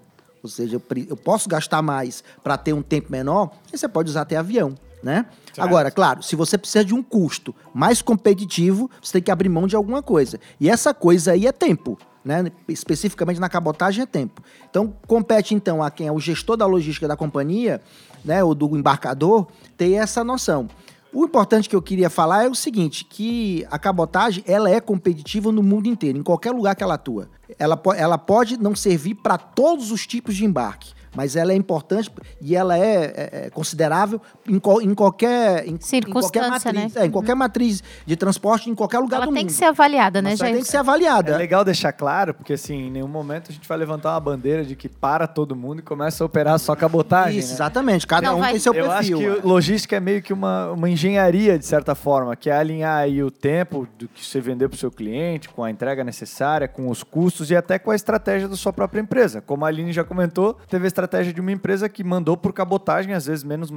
[0.44, 4.22] ou seja, eu posso gastar mais para ter um tempo menor, aí você pode usar
[4.22, 5.26] até avião, né?
[5.58, 9.68] Agora, claro, se você precisa de um custo mais competitivo, você tem que abrir mão
[9.68, 10.39] de alguma coisa.
[10.60, 11.98] E essa coisa aí é tempo.
[12.24, 12.52] né?
[12.68, 14.41] especificamente na cabotagem, é tempo.
[14.70, 17.80] Então, compete então a quem é o gestor da logística da companhia,
[18.24, 20.68] né, ou do embarcador, ter essa noção.
[21.15, 25.49] O importante que eu queria falar é o seguinte, que a cabotagem ela é competitiva
[25.49, 27.30] no mundo inteiro, em qualquer lugar que ela atua.
[27.58, 32.12] Ela, ela pode não servir para todos os tipos de embarque, mas ela é importante
[32.41, 37.01] e ela é, é, é considerável em, co, em qualquer em, em qualquer matriz, né?
[37.01, 37.39] é, em qualquer uhum.
[37.39, 39.38] matriz de transporte em qualquer lugar ela do mundo.
[39.38, 40.54] Ela tem que ser avaliada, né, Jair?
[40.54, 41.32] Tem que ser avaliada.
[41.34, 44.63] É legal deixar claro, porque assim, em nenhum momento a gente vai levantar uma bandeira
[44.63, 47.39] de que para todo mundo e começa a operar só cabotagem.
[47.39, 47.56] Isso, né?
[47.56, 48.06] exatamente.
[48.06, 48.51] Cada Não, um vai...
[48.51, 49.21] tem seu Eu perfil.
[49.21, 52.54] Eu acho que logística é meio que uma, uma engenharia, de certa forma, que é
[52.54, 56.04] alinhar aí o tempo do que você vender para o seu cliente, com a entrega
[56.04, 59.41] necessária, com os custos e até com a estratégia da sua própria empresa.
[59.41, 62.54] Como a Aline já comentou, teve a estratégia de uma empresa empresa que mandou por
[62.54, 63.70] cabotagem, às vezes menos,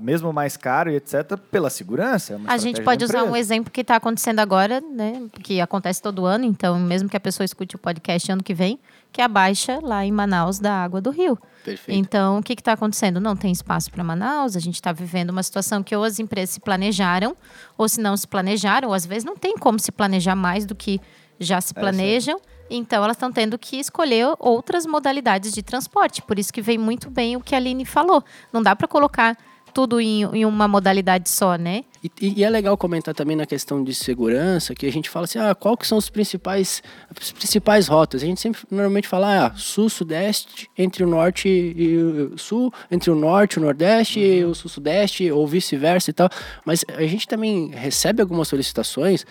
[0.00, 2.34] mesmo mais caro e etc., pela segurança.
[2.34, 5.22] É a gente pode usar um exemplo que está acontecendo agora, né?
[5.42, 8.78] Que acontece todo ano, então, mesmo que a pessoa escute o podcast ano que vem,
[9.12, 11.38] que é a baixa lá em Manaus da água do rio.
[11.64, 11.98] Perfeito.
[11.98, 13.20] Então, o que está acontecendo?
[13.20, 16.50] Não tem espaço para Manaus, a gente está vivendo uma situação que ou as empresas
[16.50, 17.36] se planejaram,
[17.76, 20.74] ou se não se planejaram, ou às vezes não tem como se planejar mais do
[20.74, 21.00] que
[21.38, 22.36] já se é, planejam.
[22.36, 26.22] É, então, elas estão tendo que escolher outras modalidades de transporte.
[26.22, 28.22] Por isso que vem muito bem o que a Aline falou.
[28.52, 29.36] Não dá para colocar
[29.70, 31.84] tudo em, em, uma modalidade só, né?
[32.02, 35.38] E, e, é legal comentar também na questão de segurança, que a gente fala assim,
[35.38, 36.82] ah, qual que são os principais,
[37.18, 38.22] as principais rotas?
[38.22, 43.10] A gente sempre normalmente fala, ah, sul, sudeste, entre o norte e o sul, entre
[43.10, 44.24] o norte e o nordeste, uhum.
[44.24, 46.28] e o sul, sudeste, ou vice-versa e tal.
[46.64, 49.24] Mas a gente também recebe algumas solicitações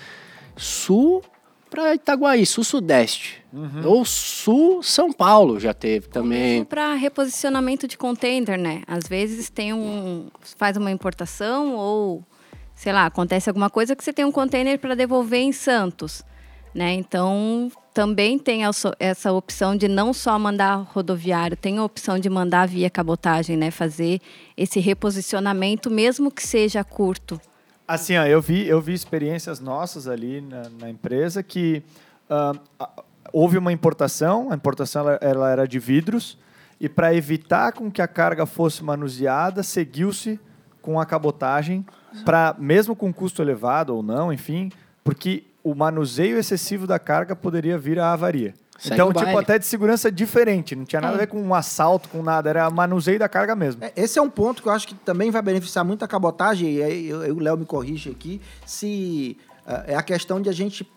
[0.55, 1.21] sul
[1.69, 3.43] para Itaguaí, sul-sudeste.
[3.53, 3.81] Uhum.
[3.85, 6.63] Ou sul-São Paulo já teve também.
[6.65, 8.83] Para reposicionamento de container, né?
[8.87, 10.27] Às vezes tem um.
[10.57, 12.23] faz uma importação ou,
[12.75, 16.23] sei lá, acontece alguma coisa que você tem um container para devolver em Santos.
[16.73, 16.93] Né?
[16.93, 18.61] Então, também tem
[18.99, 23.71] essa opção de não só mandar rodoviário, tem a opção de mandar via cabotagem, né?
[23.71, 24.21] Fazer
[24.55, 27.41] esse reposicionamento, mesmo que seja curto.
[27.89, 31.81] Assim, ó, eu vi, eu vi experiências nossas ali na, na empresa que
[32.29, 32.87] uh,
[33.33, 36.37] houve uma importação, a importação ela, ela era de vidros,
[36.79, 40.39] e para evitar com que a carga fosse manuseada, seguiu-se
[40.83, 41.83] com a cabotagem,
[42.23, 44.71] para mesmo com custo elevado ou não, enfim,
[45.03, 48.53] porque o manuseio excessivo da carga poderia vir a avaria.
[48.79, 50.75] Segue então, tipo, até de segurança diferente.
[50.75, 51.17] Não tinha nada é.
[51.17, 52.49] a ver com um assalto, com nada.
[52.49, 53.83] Era manuseio da carga mesmo.
[53.83, 56.75] É, esse é um ponto que eu acho que também vai beneficiar muito a cabotagem.
[56.75, 58.41] E aí o Léo me corrige aqui.
[58.65, 59.37] Se
[59.67, 60.89] uh, é a questão de a gente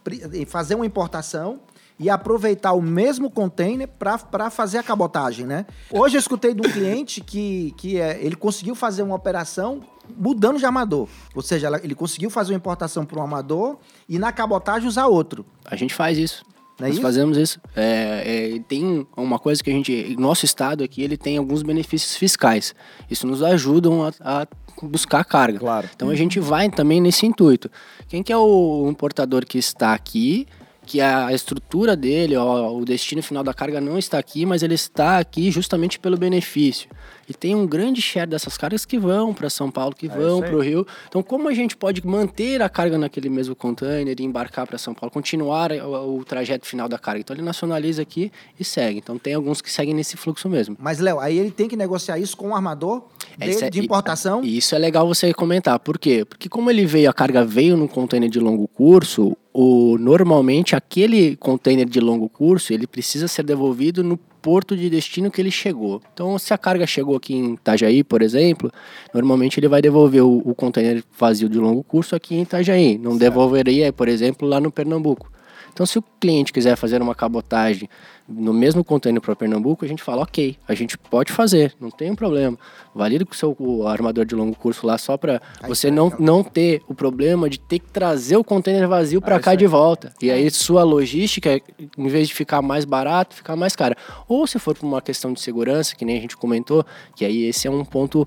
[0.46, 1.60] fazer uma importação
[1.98, 5.66] e aproveitar o mesmo container para fazer a cabotagem, né?
[5.90, 9.80] Hoje eu escutei de um cliente que, que é, ele conseguiu fazer uma operação
[10.16, 11.08] mudando de armador.
[11.34, 13.76] Ou seja, ele conseguiu fazer uma importação para um armador
[14.08, 15.44] e na cabotagem usar outro.
[15.64, 16.44] A gente faz isso.
[16.82, 17.60] É Nós fazemos isso.
[17.76, 20.16] É, é, tem uma coisa que a gente.
[20.18, 22.74] Nosso estado aqui ele tem alguns benefícios fiscais.
[23.10, 23.88] Isso nos ajuda
[24.20, 24.46] a, a
[24.82, 25.58] buscar carga.
[25.58, 25.88] Claro.
[25.94, 27.70] Então a gente vai também nesse intuito.
[28.08, 30.46] Quem que é o importador que está aqui?
[30.92, 34.74] Que a estrutura dele, ó, o destino final da carga não está aqui, mas ele
[34.74, 36.86] está aqui justamente pelo benefício.
[37.26, 40.42] E tem um grande share dessas cargas que vão para São Paulo, que é vão
[40.42, 40.86] para o Rio.
[41.08, 44.92] Então, como a gente pode manter a carga naquele mesmo container e embarcar para São
[44.92, 47.20] Paulo, continuar o, o, trajeto final da carga?
[47.20, 48.98] Então, ele nacionaliza aqui e segue.
[48.98, 50.76] Então, tem alguns que seguem nesse fluxo mesmo.
[50.78, 53.04] Mas, Léo, aí ele tem que negociar isso com o armador
[53.38, 54.44] dele, é, de importação?
[54.44, 55.78] E isso é legal você comentar.
[55.78, 56.26] Por quê?
[56.26, 61.36] Porque como ele veio, a carga veio num container de longo curso, o, normalmente aquele
[61.36, 66.00] container de longo curso ele precisa ser devolvido no porto de destino que ele chegou.
[66.12, 68.72] Então, se a carga chegou aqui em Itajaí, por exemplo,
[69.14, 72.98] normalmente ele vai devolver o, o container vazio de longo curso aqui em Itajaí.
[72.98, 73.20] Não certo.
[73.20, 75.30] devolveria, por exemplo, lá no Pernambuco.
[75.72, 77.88] Então, se o cliente quiser fazer uma cabotagem
[78.28, 82.10] no mesmo container para Pernambuco, a gente fala, ok, a gente pode fazer, não tem
[82.10, 82.58] um problema.
[82.94, 86.12] Valida com o seu o armador de longo curso lá só para você tá, não,
[86.18, 90.12] não ter o problema de ter que trazer o container vazio para cá de volta.
[90.20, 91.60] E aí sua logística,
[91.96, 93.96] em vez de ficar mais barato, ficar mais cara.
[94.28, 96.84] Ou se for por uma questão de segurança, que nem a gente comentou,
[97.16, 98.26] que aí esse é um ponto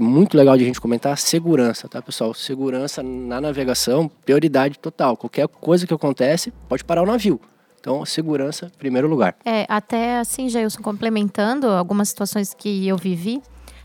[0.00, 2.32] muito legal de a gente comentar segurança, tá, pessoal?
[2.32, 5.16] Segurança na navegação, prioridade total.
[5.16, 7.40] Qualquer coisa que acontece, pode parar o navio.
[7.78, 9.36] Então, segurança, em primeiro lugar.
[9.44, 13.42] É, até assim, Jailson, complementando algumas situações que eu vivi,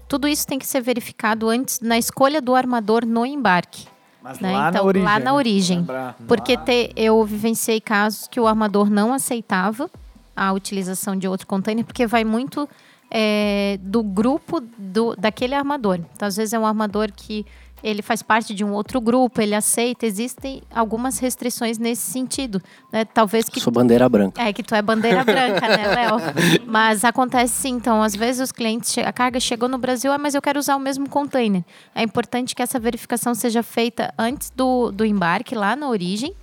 [0.08, 3.88] tudo isso tem que ser verificado antes na escolha do armador no embarque.
[4.22, 4.52] Mas né?
[4.52, 5.88] lá, então, na origem, lá na origem.
[6.28, 9.90] Porque te, eu vivenciei casos que o armador não aceitava
[10.36, 12.68] a utilização de outro container, porque vai muito
[13.10, 16.00] é, do grupo do, daquele armador.
[16.14, 17.46] Então, às vezes é um armador que
[17.84, 20.08] ele faz parte de um outro grupo, ele aceita.
[20.08, 22.60] Existem algumas restrições nesse sentido.
[22.92, 23.06] Né?
[23.06, 23.60] Talvez que.
[23.60, 24.42] Sou bandeira branca.
[24.42, 26.18] É, que tu é bandeira branca, né, Léo?
[26.66, 27.74] Mas acontece sim.
[27.74, 30.76] Então, às vezes os clientes, a carga chegou no Brasil, ah, mas eu quero usar
[30.76, 31.64] o mesmo container.
[31.94, 36.34] É importante que essa verificação seja feita antes do, do embarque, lá na origem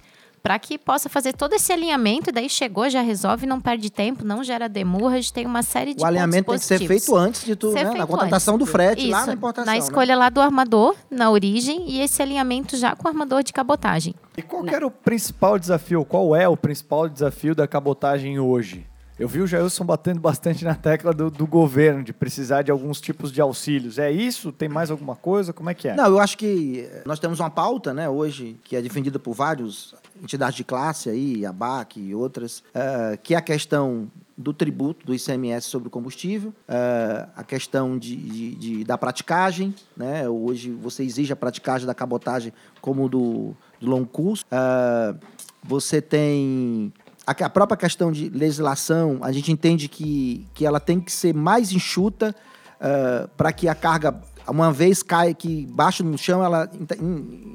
[0.43, 4.25] para que possa fazer todo esse alinhamento, e daí chegou, já resolve, não perde tempo,
[4.25, 7.15] não gera demurra, a gente tem uma série de O alinhamento tem que ser feito
[7.17, 7.85] antes de tudo, né?
[7.85, 8.67] Na contratação antes.
[8.67, 9.67] do frete, Isso, lá na importação.
[9.67, 9.79] Na né?
[9.79, 10.17] escolha né?
[10.17, 14.15] lá do armador, na origem, e esse alinhamento já com o armador de cabotagem.
[14.37, 16.05] E qual era o principal desafio?
[16.05, 18.87] Qual é o principal desafio da cabotagem hoje?
[19.19, 23.01] Eu vi o Jailson batendo bastante na tecla do, do, governo, de precisar de alguns
[23.01, 23.99] tipos de auxílios.
[23.99, 24.51] É isso?
[24.51, 25.53] Tem mais alguma coisa?
[25.53, 25.95] Como é que é?
[25.95, 29.95] Não, eu acho que nós temos uma pauta, né, hoje, que é defendida por vários
[30.23, 35.05] entidades de classe aí, a BAC e outras, uh, que é a questão do tributo
[35.05, 40.29] do ICMS sobre o combustível, uh, a questão de, de, de, da praticagem, né?
[40.29, 44.45] Hoje você exige a praticagem da cabotagem como do, do longo curso.
[44.47, 45.19] Uh,
[45.63, 46.93] você tem
[47.27, 51.73] a, própria questão de legislação, a gente entende que, que ela tem que ser mais
[51.73, 52.35] enxuta
[52.81, 56.69] uh, para que a carga, uma vez cai, que baixa no chão, ela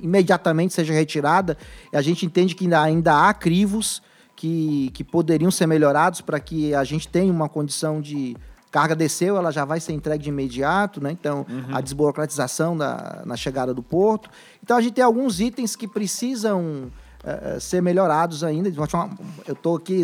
[0.01, 1.57] imediatamente seja retirada.
[1.91, 4.01] E a gente entende que ainda, ainda há crivos
[4.35, 8.37] que, que poderiam ser melhorados para que a gente tenha uma condição de
[8.71, 11.11] carga desceu, ela já vai ser entregue de imediato, né?
[11.11, 11.75] Então, uhum.
[11.75, 14.29] a desburocratização da, na chegada do porto.
[14.61, 16.91] Então, a gente tem alguns itens que precisam
[17.27, 18.71] uh, ser melhorados ainda.
[19.47, 20.03] Eu estou aqui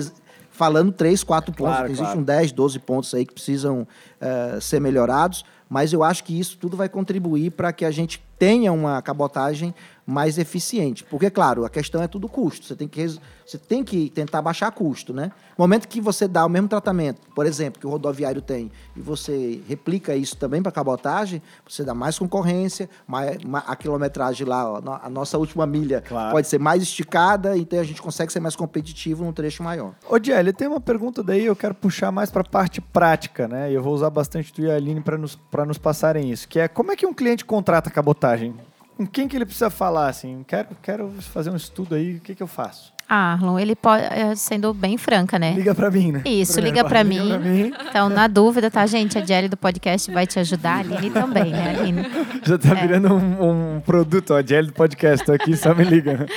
[0.52, 1.76] falando três, quatro pontos.
[1.76, 2.26] Claro, Existem claro.
[2.26, 3.88] 10, 12 pontos aí que precisam
[4.22, 8.24] uh, ser melhorados, mas eu acho que isso tudo vai contribuir para que a gente
[8.38, 9.74] tenha uma cabotagem
[10.06, 11.04] mais eficiente.
[11.04, 12.66] Porque, claro, a questão é tudo custo.
[12.66, 15.32] Você tem que, você tem que tentar baixar custo, né?
[15.58, 19.02] No momento que você dá o mesmo tratamento, por exemplo, que o rodoviário tem, e
[19.02, 23.38] você replica isso também para a cabotagem, você dá mais concorrência, mais,
[23.68, 26.32] a quilometragem lá, a nossa última milha claro.
[26.32, 29.94] pode ser mais esticada, então a gente consegue ser mais competitivo num trecho maior.
[30.10, 33.72] Ô, Diel, tem uma pergunta daí, eu quero puxar mais para a parte prática, né?
[33.72, 36.60] E eu vou usar bastante tu e a Aline para nos, nos passarem isso, que
[36.60, 38.54] é como é que um cliente contrata cabotagem?
[38.96, 40.44] Com quem que ele precisa falar assim?
[40.48, 42.93] Quero, quero fazer um estudo aí, o que, que eu faço?
[43.08, 45.54] Arlon, ele pode, é, sendo bem franca, né?
[45.54, 46.22] Liga pra mim, né?
[46.26, 47.20] Isso, liga pra, mim.
[47.20, 47.74] liga pra mim.
[47.90, 49.18] Então, na dúvida, tá, gente?
[49.18, 52.02] A Jelly do podcast vai te ajudar, a Aline também, né, Aline?
[52.44, 52.76] Já tá é.
[52.76, 56.26] virando um, um, produto, a Jelly do podcast, tô aqui, só me liga.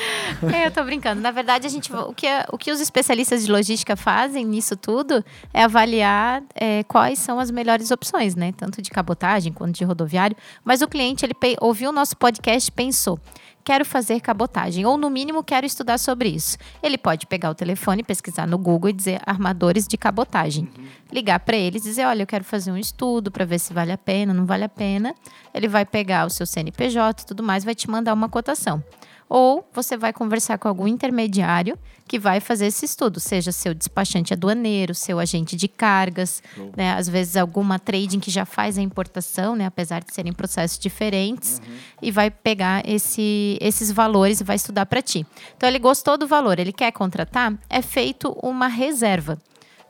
[0.53, 1.21] É, eu tô brincando.
[1.21, 5.25] Na verdade, a gente, o, que, o que os especialistas de logística fazem nisso tudo
[5.53, 8.53] é avaliar é, quais são as melhores opções, né?
[8.57, 10.37] Tanto de cabotagem quanto de rodoviário.
[10.65, 13.19] Mas o cliente, ele ouviu o nosso podcast e pensou
[13.67, 16.57] quero fazer cabotagem, ou no mínimo quero estudar sobre isso.
[16.81, 20.69] Ele pode pegar o telefone, pesquisar no Google e dizer armadores de cabotagem.
[20.79, 20.85] Uhum.
[21.13, 23.91] Ligar para eles e dizer: olha, eu quero fazer um estudo para ver se vale
[23.91, 25.13] a pena, não vale a pena.
[25.53, 28.85] Ele vai pegar o seu CNPJ e tudo mais, vai te mandar uma cotação
[29.29, 34.33] ou você vai conversar com algum intermediário que vai fazer esse estudo, seja seu despachante
[34.33, 36.41] aduaneiro, seu agente de cargas,
[36.77, 36.93] né?
[36.93, 39.67] às vezes alguma trading que já faz a importação, né?
[39.67, 41.75] apesar de serem processos diferentes, uhum.
[42.03, 45.27] e vai pegar esse, esses valores e vai estudar para ti.
[45.57, 49.37] Então ele gostou do valor, ele quer contratar, é feito uma reserva.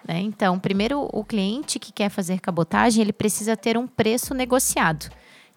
[0.09, 0.20] Né?
[0.20, 5.11] Então, primeiro, o cliente que quer fazer cabotagem, ele precisa ter um preço negociado.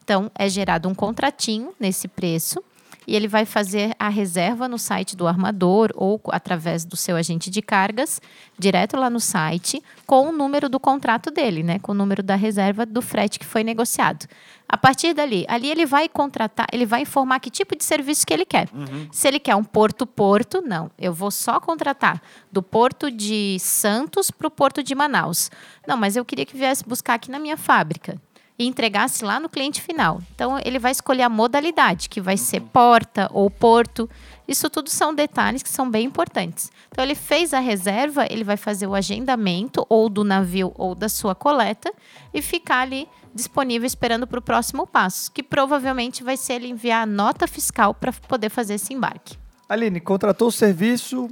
[0.03, 2.63] Então, é gerado um contratinho nesse preço
[3.09, 7.49] e ele vai fazer a reserva no site do armador ou através do seu agente
[7.49, 8.21] de cargas,
[8.55, 11.79] direto lá no site, com o número do contrato dele, né?
[11.79, 14.27] Com o número da reserva do frete que foi negociado.
[14.67, 18.31] A partir dali, ali ele vai contratar, ele vai informar que tipo de serviço que
[18.31, 18.69] ele quer.
[18.71, 19.07] Uhum.
[19.11, 20.91] Se ele quer um porto-porto, não.
[20.95, 25.49] Eu vou só contratar do porto de Santos para o porto de Manaus.
[25.87, 28.21] Não, mas eu queria que viesse buscar aqui na minha fábrica
[28.59, 30.21] e entregasse lá no cliente final.
[30.35, 34.09] Então, ele vai escolher a modalidade, que vai ser porta ou porto.
[34.45, 36.69] Isso tudo são detalhes que são bem importantes.
[36.91, 41.07] Então, ele fez a reserva, ele vai fazer o agendamento ou do navio ou da
[41.07, 41.89] sua coleta
[42.33, 47.03] e ficar ali disponível esperando para o próximo passo, que provavelmente vai ser ele enviar
[47.03, 49.37] a nota fiscal para poder fazer esse embarque.
[49.69, 51.29] Aline, contratou o serviço,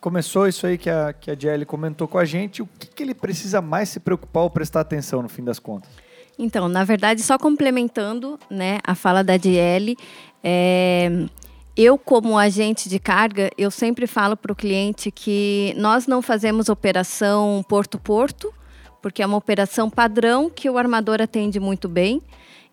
[0.00, 2.60] começou isso aí que a, que a JL comentou com a gente.
[2.60, 6.07] O que, que ele precisa mais se preocupar ou prestar atenção no fim das contas?
[6.38, 9.96] Então, na verdade, só complementando né, a fala da DL,
[10.42, 11.26] é,
[11.76, 16.68] eu, como agente de carga, eu sempre falo para o cliente que nós não fazemos
[16.68, 18.52] operação porto-porto,
[19.02, 22.22] porque é uma operação padrão que o armador atende muito bem.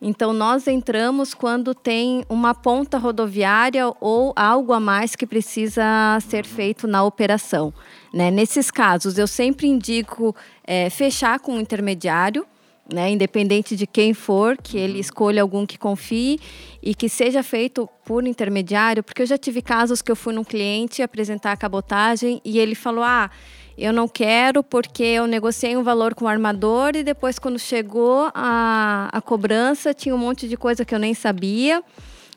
[0.01, 5.83] Então, nós entramos quando tem uma ponta rodoviária ou algo a mais que precisa
[6.27, 7.73] ser feito na operação.
[8.13, 8.29] Né?
[8.29, 12.45] Nesses casos, eu sempre indico é, fechar com o intermediário,
[12.91, 16.39] né, independente de quem for, que ele escolha algum que confie
[16.81, 20.43] e que seja feito por intermediário, porque eu já tive casos que eu fui num
[20.43, 23.31] cliente apresentar a cabotagem e ele falou: "Ah,
[23.77, 28.29] eu não quero porque eu negociei um valor com o armador e depois quando chegou
[28.33, 31.83] a, a cobrança tinha um monte de coisa que eu nem sabia".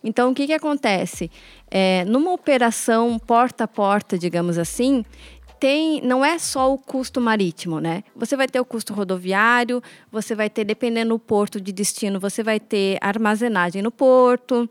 [0.03, 1.31] Então, o que, que acontece?
[1.71, 5.05] É, numa operação porta a porta, digamos assim,
[5.59, 8.05] tem, não é só o custo marítimo, né?
[8.15, 12.43] Você vai ter o custo rodoviário, você vai ter, dependendo do porto de destino, você
[12.43, 14.69] vai ter armazenagem no porto.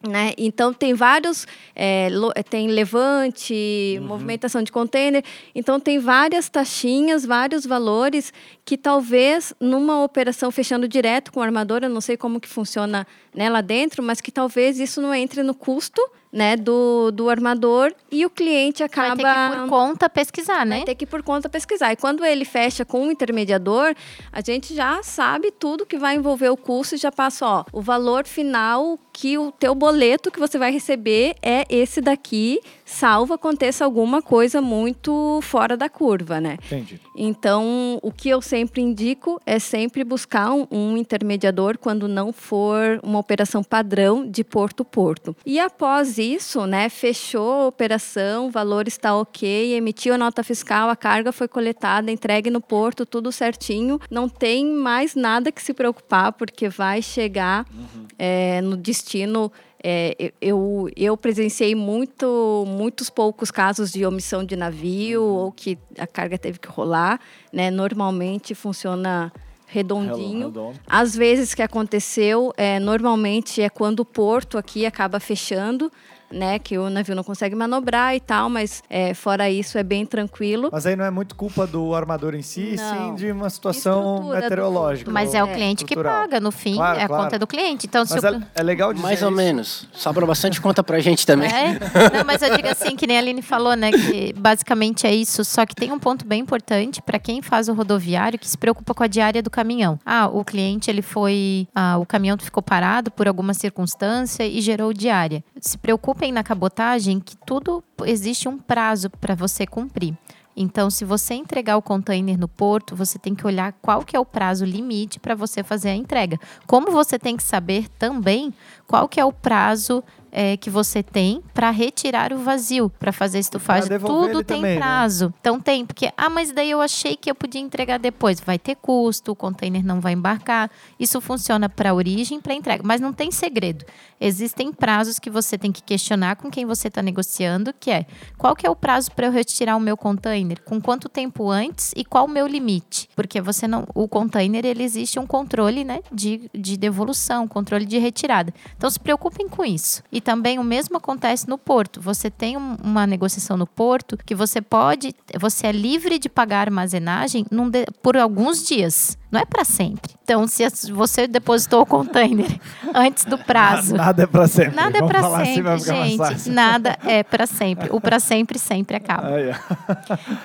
[0.00, 0.32] Né?
[0.38, 2.08] Então tem vários, é,
[2.48, 4.06] tem levante, uhum.
[4.06, 8.32] movimentação de container, então tem várias taxinhas, vários valores
[8.64, 13.04] que talvez numa operação fechando direto com o armador, eu não sei como que funciona
[13.34, 16.00] né, lá dentro, mas que talvez isso não entre no custo
[16.32, 19.14] né, do, do armador e o cliente acaba.
[19.14, 20.76] Vai ter que por conta pesquisar, né?
[20.76, 21.92] Vai ter que por conta pesquisar.
[21.92, 23.94] E quando ele fecha com o intermediador,
[24.32, 27.80] a gente já sabe tudo que vai envolver o custo e já passa, ó, o
[27.80, 33.84] valor final que o teu boleto que você vai receber é esse daqui, salvo aconteça
[33.84, 36.56] alguma coisa muito fora da curva, né?
[36.66, 37.00] Entendi.
[37.14, 42.98] Então, o que eu sempre indico é sempre buscar um, um intermediador quando não for
[43.02, 45.36] uma operação padrão de porto-porto.
[45.44, 50.88] E após isso, né, fechou a operação, o valor está ok, emitiu a nota fiscal,
[50.88, 54.00] a carga foi coletada, entregue no porto, tudo certinho.
[54.10, 58.06] Não tem mais nada que se preocupar, porque vai chegar uhum.
[58.18, 65.22] é, no destino é, eu, eu presenciei muito, muitos poucos casos de omissão de navio
[65.22, 65.34] uhum.
[65.34, 67.20] ou que a carga teve que rolar.
[67.52, 67.70] Né?
[67.70, 69.32] Normalmente funciona
[69.66, 70.52] redondinho.
[70.86, 75.92] Às vezes que aconteceu, é, normalmente é quando o porto aqui acaba fechando
[76.30, 76.58] né?
[76.58, 80.68] Que o navio não consegue manobrar e tal, mas é, fora isso é bem tranquilo.
[80.72, 83.08] Mas aí não é muito culpa do armador em si, não.
[83.08, 85.10] sim de uma situação meteorológica.
[85.10, 87.24] Mas é o cliente que paga, no fim, claro, é a claro.
[87.24, 87.86] conta do cliente.
[87.86, 89.36] Então, mas é, é, legal dizer Mais ou isso.
[89.36, 89.88] menos.
[89.92, 91.48] Sobra bastante conta pra gente também.
[91.48, 91.78] É?
[92.14, 93.90] Não, mas eu digo assim, que nem a Aline falou, né?
[93.90, 95.44] Que basicamente é isso.
[95.44, 98.94] Só que tem um ponto bem importante para quem faz o rodoviário que se preocupa
[98.94, 99.98] com a diária do caminhão.
[100.04, 101.66] Ah, o cliente ele foi.
[101.74, 105.42] Ah, o caminhão ficou parado por alguma circunstância e gerou diária.
[105.60, 110.16] Se preocupa preocupem na cabotagem que tudo existe um prazo para você cumprir.
[110.56, 114.20] Então, se você entregar o container no porto, você tem que olhar qual que é
[114.20, 116.36] o prazo limite para você fazer a entrega.
[116.66, 118.52] Como você tem que saber também
[118.88, 123.38] qual que é o prazo é, que você tem para retirar o vazio, para fazer
[123.38, 123.98] estufagem.
[123.98, 124.76] Tudo tem também, né?
[124.76, 125.26] prazo.
[125.26, 125.34] Né?
[125.40, 128.40] Então tem, porque, ah, mas daí eu achei que eu podia entregar depois.
[128.40, 130.70] Vai ter custo, o container não vai embarcar.
[130.98, 132.82] Isso funciona para origem, para entrega.
[132.84, 133.84] Mas não tem segredo.
[134.20, 138.06] Existem prazos que você tem que questionar com quem você está negociando, que é
[138.36, 140.60] qual que é o prazo para eu retirar o meu container?
[140.62, 143.08] Com quanto tempo antes e qual o meu limite?
[143.14, 143.86] Porque você não.
[143.94, 148.52] O container, ele existe um controle né, de, de devolução, controle de retirada.
[148.76, 150.02] Então se preocupem com isso.
[150.10, 152.00] E também o mesmo acontece no porto.
[152.00, 157.44] Você tem uma negociação no porto que você pode, você é livre de pagar armazenagem
[157.50, 159.18] de, por alguns dias.
[159.30, 160.12] Não é para sempre.
[160.24, 162.46] Então, se você depositou o container
[162.94, 163.94] antes do prazo.
[163.94, 164.74] Nada é para sempre.
[164.74, 166.50] Nada é para sempre, assim, gente.
[166.50, 167.88] Nada é para sempre.
[167.90, 169.28] O para sempre sempre acaba.
[169.28, 169.64] Ah, yeah.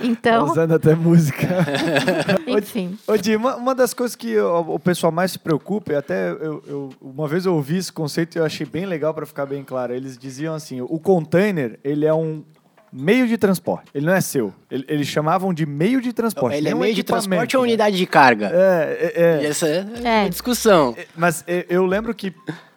[0.01, 0.45] Então.
[0.45, 1.47] Tá usando até música.
[2.47, 2.97] Enfim.
[3.07, 6.31] Ô, Di, uma, uma, das coisas que o, o pessoal mais se preocupa, e até
[6.31, 9.45] eu, eu, uma vez eu ouvi esse conceito e eu achei bem legal para ficar
[9.45, 9.93] bem claro.
[9.93, 12.43] Eles diziam assim: o container ele é um
[12.93, 13.89] meio de transporte.
[13.93, 14.53] Ele não é seu.
[14.69, 16.57] Ele, eles chamavam de meio de transporte.
[16.57, 18.51] Ele é meio de transporte ou unidade de carga?
[18.53, 19.43] É, é, é.
[19.43, 20.29] E essa é, é.
[20.29, 20.93] discussão.
[20.97, 22.33] É, mas é, eu lembro que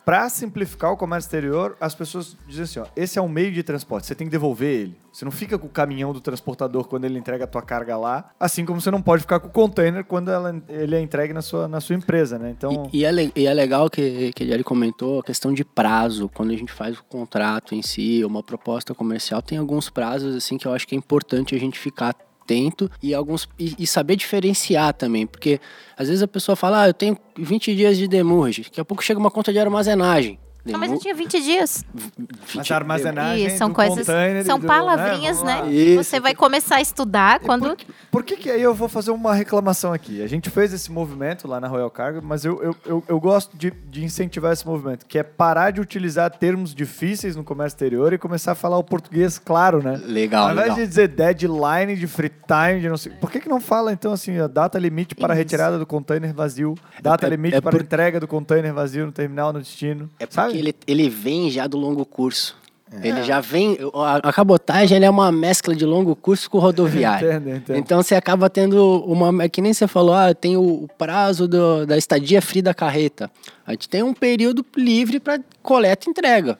[0.06, 3.64] para simplificar o comércio exterior, as pessoas dizem assim: ó, esse é um meio de
[3.64, 5.00] transporte, você tem que devolver ele.
[5.12, 8.30] Você não fica com o caminhão do transportador quando ele entrega a tua carga lá,
[8.38, 11.42] assim como você não pode ficar com o container quando ela, ele é entregue na
[11.42, 12.50] sua, na sua empresa, né?
[12.50, 12.88] Então...
[12.92, 16.52] E, e, é, e é legal que, que ele comentou a questão de prazo, quando
[16.52, 20.68] a gente faz o contrato em si, uma proposta comercial, tem alguns prazos assim que
[20.68, 22.14] eu acho que é importante a gente ficar
[22.46, 25.60] atento e alguns e, e, saber diferenciar também, porque
[25.96, 29.02] às vezes a pessoa fala, ah, eu tenho 20 dias de demurge, daqui a pouco
[29.02, 30.38] chega uma conta de armazenagem.
[30.72, 31.84] Não, mas eu tinha 20 dias.
[31.94, 34.06] 20 mas a armazenagem Isso, são coisas,
[34.44, 35.62] são do, palavrinhas, né?
[35.62, 35.96] né?
[35.96, 37.76] Você vai começar a estudar quando...
[37.76, 40.22] Por, por, que que aí eu vou fazer uma reclamação aqui?
[40.22, 43.56] A gente fez esse movimento lá na Royal Cargo, mas eu, eu, eu, eu gosto
[43.56, 48.12] de, de incentivar esse movimento, que é parar de utilizar termos difíceis no comércio exterior
[48.12, 50.00] e começar a falar o português claro, né?
[50.04, 50.78] Legal, Ao invés legal.
[50.78, 53.12] de dizer deadline, de free time, de não sei...
[53.12, 56.32] Por que que não fala, então, assim, a data limite para a retirada do container
[56.34, 57.80] vazio, data é, limite é para por...
[57.80, 61.76] entrega do container vazio no terminal, no destino, É porque ele, ele vem já do
[61.76, 62.56] longo curso.
[63.02, 63.76] Ele já vem.
[63.94, 67.28] A, a cabotagem é uma mescla de longo curso com rodoviário.
[67.34, 67.76] Entendo, entendo.
[67.78, 69.42] Então você acaba tendo uma.
[69.42, 72.72] É que nem você falou, ah, tem o, o prazo do- da estadia free da
[72.72, 73.28] carreta.
[73.66, 76.58] A gente tem um período livre para coleta e entrega.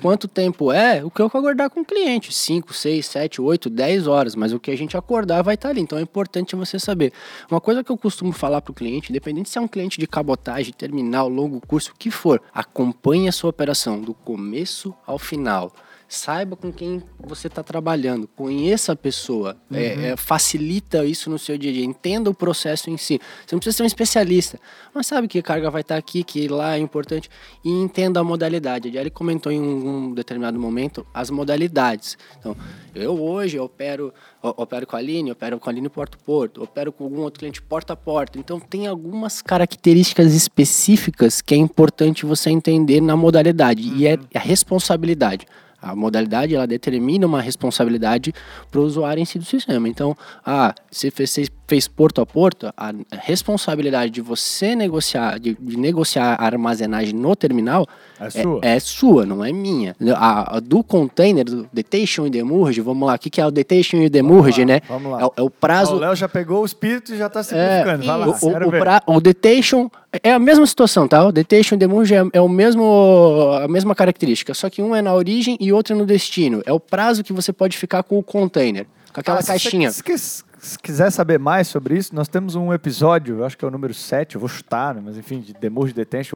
[0.00, 1.04] Quanto tempo é?
[1.04, 2.32] O que eu acordar com o cliente?
[2.32, 4.34] 5, 6, 7, 8, 10 horas.
[4.34, 5.80] Mas o que a gente acordar vai estar ali.
[5.80, 7.12] Então é importante você saber.
[7.50, 10.06] Uma coisa que eu costumo falar para o cliente, independente se é um cliente de
[10.06, 15.72] cabotagem, terminal, longo curso, o que for, acompanhe a sua operação do começo ao final.
[16.08, 21.58] Saiba com quem você está trabalhando, conheça a pessoa, é, é, facilita isso no seu
[21.58, 23.20] dia a dia, entenda o processo em si.
[23.44, 24.60] Você não precisa ser um especialista,
[24.94, 27.28] mas sabe que carga vai estar aqui, que lá é importante,
[27.64, 28.88] e entenda a modalidade.
[28.88, 32.16] A Jelly comentou em um, um determinado momento as modalidades.
[32.38, 32.56] Então,
[32.94, 37.02] eu hoje opero, opero com a Aline, opero com a Aline Porto Porto, opero com
[37.02, 38.38] algum outro cliente porta a porta.
[38.38, 44.38] Então, tem algumas características específicas que é importante você entender na modalidade, e é a
[44.38, 45.46] responsabilidade.
[45.90, 48.32] A modalidade ela determina uma responsabilidade
[48.70, 49.88] para o usuário em si do sistema.
[49.88, 55.56] Então, ah, você fez, você fez porto a porto, a responsabilidade de você negociar, de,
[55.60, 57.86] de negociar a armazenagem no terminal
[58.20, 58.60] É sua.
[58.62, 59.94] é sua, não é minha.
[60.16, 63.50] A, a do container, do detention e demurge, vamos lá, o que, que é o
[63.50, 64.80] detention e o demurge, né?
[64.88, 65.20] vamos lá.
[65.22, 67.40] É, o- é o Ah, prazo o Léo já pegou o espírito e já tá
[67.40, 68.04] é, simplificando.
[68.06, 68.30] Vai lá, o,
[68.66, 68.78] o, ver.
[68.80, 69.88] pra- o detention
[70.22, 71.24] é a mesma situação, tá?
[71.24, 75.02] O detention e demurge é, é o mesmo, a mesma característica, só que um é
[75.02, 76.62] na origem e outro é no destino.
[76.66, 79.90] É o prazo que você pode ficar com o container, com aquela Ah, se caixinha.
[79.90, 83.56] Você, se quis- se quiser saber mais sobre isso, nós temos um episódio, eu acho
[83.56, 86.34] que é o número 7, eu vou chutar, né, mas enfim, de Demurge Detention.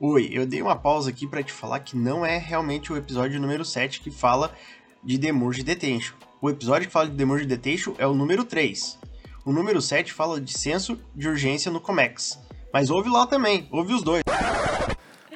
[0.00, 3.40] Oi, eu dei uma pausa aqui pra te falar que não é realmente o episódio
[3.40, 4.52] número 7 que fala
[5.02, 6.14] de Demurge Detention.
[6.40, 8.96] O episódio que fala de Demurge Detention é o número 3.
[9.48, 12.38] O número 7 fala de senso de urgência no Comex.
[12.70, 14.22] Mas ouve lá também, ouve os dois.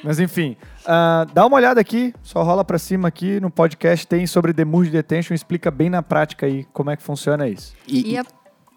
[0.04, 0.54] Mas enfim,
[0.84, 4.90] ah, dá uma olhada aqui, só rola pra cima aqui no podcast, tem sobre Demurge
[4.90, 7.72] Detention, explica bem na prática aí como é que funciona isso.
[7.88, 8.24] E, E a-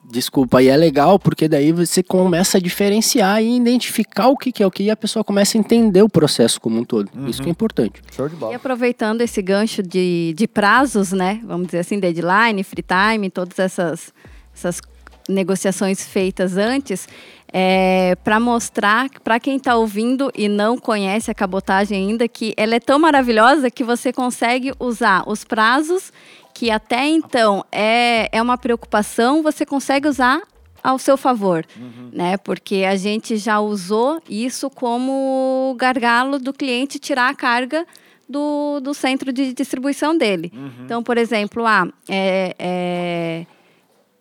[0.10, 4.64] Desculpa, e é legal porque daí você começa a diferenciar e identificar o que, que
[4.64, 7.10] é o que e a pessoa começa a entender o processo como um todo.
[7.28, 8.02] Isso que é importante.
[8.16, 8.56] Show de E bola.
[8.56, 11.42] aproveitando esse gancho de, de prazos, né?
[11.44, 14.14] Vamos dizer assim, deadline, free time, todas essas,
[14.56, 14.80] essas
[15.28, 17.08] negociações feitas antes,
[17.52, 22.76] é, para mostrar para quem está ouvindo e não conhece a cabotagem ainda, que ela
[22.76, 26.12] é tão maravilhosa que você consegue usar os prazos
[26.56, 30.42] que até então é, é uma preocupação, você consegue usar
[30.82, 31.66] ao seu favor,
[32.14, 32.38] né?
[32.38, 37.86] Porque a gente já usou isso como gargalo do cliente tirar a carga
[38.30, 40.52] do, do centro de distribuição dele.
[40.86, 43.46] Então, por exemplo, ah, é, é,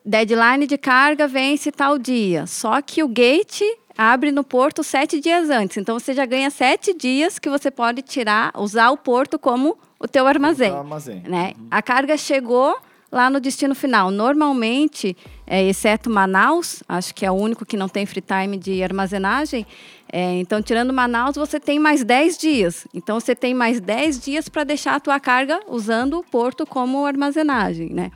[0.05, 3.63] deadline de carga vence tal dia, só que o gate
[3.97, 5.77] abre no porto sete dias antes.
[5.77, 10.09] Então, você já ganha sete dias que você pode tirar, usar o porto como o
[10.09, 11.23] teu armazém Tá, armazém.
[11.27, 11.53] né?
[11.71, 12.77] A carga chegou
[13.11, 14.11] lá no destino final.
[14.11, 18.83] Normalmente, é, exceto Manaus, acho que é o único que não tem free time de
[18.83, 19.65] armazenagem.
[20.13, 22.87] é, então, tirando Manaus, você tem mais 10 dias.
[22.93, 27.07] Então, você tem mais 10 dias para deixar a tua carga usando o porto como
[27.07, 28.11] armazenagem, né?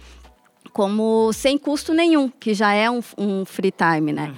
[0.79, 4.33] Como sem custo nenhum, que já é um, um free time, né?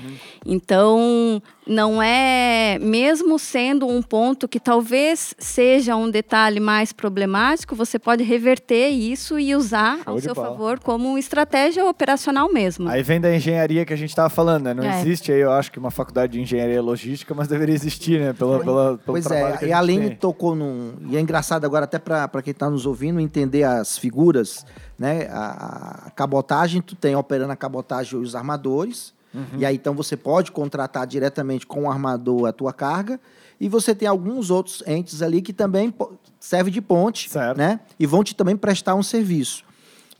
[0.46, 7.96] Então, não é, mesmo sendo um ponto que talvez seja um detalhe mais problemático, você
[7.96, 10.48] pode reverter isso e usar Show ao seu bola.
[10.48, 12.88] favor como estratégia operacional mesmo.
[12.88, 14.74] Aí vem da engenharia que a gente tava falando, né?
[14.74, 15.00] Não É.
[15.00, 18.32] existe aí, eu acho que uma faculdade de engenharia logística, mas deveria existir, né?
[18.32, 20.16] Pela, pela, pelo Pois trabalho é, que e a a gente Aline tem.
[20.16, 20.94] tocou num.
[21.08, 24.66] E é engraçado agora, até para quem está nos ouvindo, entender as figuras,
[24.98, 25.28] né?
[25.30, 29.14] A, a cabotagem, tu tem operando a cabotagem os armadores.
[29.32, 29.58] Uhum.
[29.58, 33.20] E aí, então, você pode contratar diretamente com o armador a tua carga.
[33.60, 35.92] E você tem alguns outros entes ali que também
[36.38, 37.58] servem de ponte, Certo.
[37.58, 37.80] né?
[37.98, 39.64] E vão te também prestar um serviço.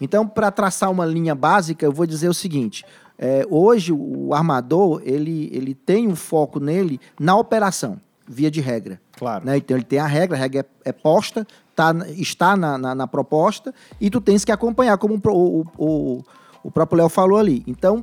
[0.00, 2.84] Então, para traçar uma linha básica, eu vou dizer o seguinte:
[3.18, 8.98] é, hoje o armador ele, ele tem um foco nele na operação, via de regra.
[9.12, 9.44] Claro.
[9.44, 9.58] né?
[9.58, 11.46] Então ele tem a regra, a regra é, é posta,
[11.76, 16.24] tá, está na, na, na proposta, e tu tens que acompanhar, como o, o, o,
[16.62, 17.62] o próprio Léo falou ali.
[17.66, 18.02] Então,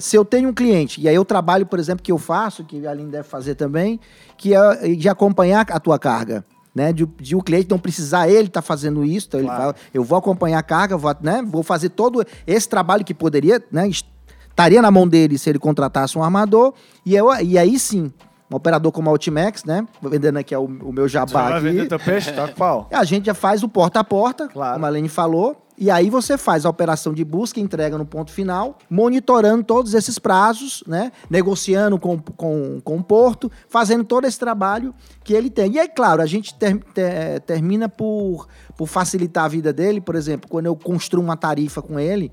[0.00, 2.86] se eu tenho um cliente, e aí eu trabalho, por exemplo, que eu faço, que
[2.86, 3.98] a Aline deve fazer também,
[4.36, 6.44] que é de acompanhar a tua carga.
[6.74, 9.60] Né, de, de o cliente não precisar ele estar fazendo isso, então ele Claro.
[9.62, 13.62] fala, eu vou acompanhar a carga, vou, né, vou fazer todo esse trabalho que poderia,
[13.70, 14.06] né, est-
[14.48, 16.72] estaria na mão dele se ele contratasse um armador,
[17.04, 18.10] e, eu, e aí sim,
[18.50, 21.60] um operador como a Ultimax, né, vendendo aqui o, o meu Você jabá vai aqui,
[21.60, 22.32] vender teu peixe?
[22.56, 22.88] Pau.
[22.92, 24.72] a gente já faz o porta a porta, Claro.
[24.72, 28.04] como a Lene falou, E aí você faz a operação de busca e entrega no
[28.04, 31.10] ponto final, monitorando todos esses prazos, né?
[31.30, 34.94] negociando com, com, com o porto, fazendo todo esse trabalho
[35.24, 35.72] que ele tem.
[35.72, 38.46] E aí, claro, a gente ter, ter, termina por,
[38.76, 40.00] por facilitar a vida dele.
[40.00, 42.30] Por exemplo, quando eu construo uma tarifa com ele,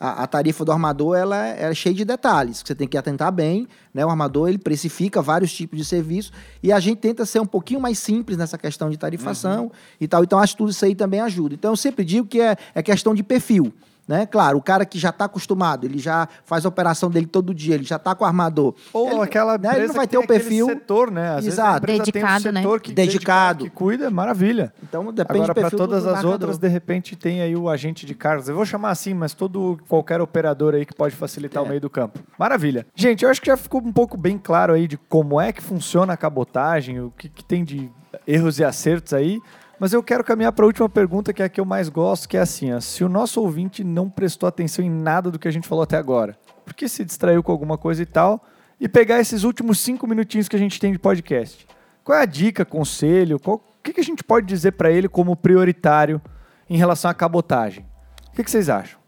[0.00, 2.96] a, a, tarifa do armador ela é, é, cheia de detalhes, que você tem que
[2.96, 3.68] atentar bem.
[3.92, 4.04] Né?
[4.04, 6.32] O armador ele precifica vários tipos de serviço
[6.62, 9.70] e a gente tenta ser um pouquinho mais simples nessa questão de tarifação uhum.
[10.00, 10.24] e tal.
[10.24, 11.54] Então, acho que tudo isso aí também ajuda.
[11.54, 13.74] Então, eu sempre digo que é, é questão de perfil.
[14.10, 14.26] Né?
[14.26, 17.76] Claro, o cara que já está acostumado, ele já faz a operação dele todo dia,
[17.76, 18.74] ele já está com o armador.
[18.92, 19.70] Ou ele, aquela né?
[19.76, 21.36] ele não vai ter o perfil setor, né?
[21.36, 21.86] Às Exato.
[21.86, 22.62] dedicado, um né?
[22.82, 24.74] Que dedicado, que cuida, maravilha.
[24.82, 28.04] Então depende Agora para todas do, do as outras, de repente tem aí o agente
[28.04, 28.48] de cargas.
[28.48, 31.66] Eu vou chamar assim, mas todo qualquer operador aí que pode facilitar é.
[31.66, 32.18] o meio do campo.
[32.36, 32.84] Maravilha.
[32.96, 35.62] Gente, eu acho que já ficou um pouco bem claro aí de como é que
[35.62, 37.88] funciona a cabotagem, o que, que tem de
[38.26, 39.40] erros e acertos aí.
[39.80, 42.28] Mas eu quero caminhar para a última pergunta, que é a que eu mais gosto,
[42.28, 45.48] que é assim: ó, se o nosso ouvinte não prestou atenção em nada do que
[45.48, 48.44] a gente falou até agora, porque se distraiu com alguma coisa e tal,
[48.78, 51.66] e pegar esses últimos cinco minutinhos que a gente tem de podcast,
[52.04, 55.34] qual é a dica, conselho, o que, que a gente pode dizer para ele como
[55.34, 56.20] prioritário
[56.68, 57.86] em relação à cabotagem?
[58.28, 59.00] O que, que vocês acham?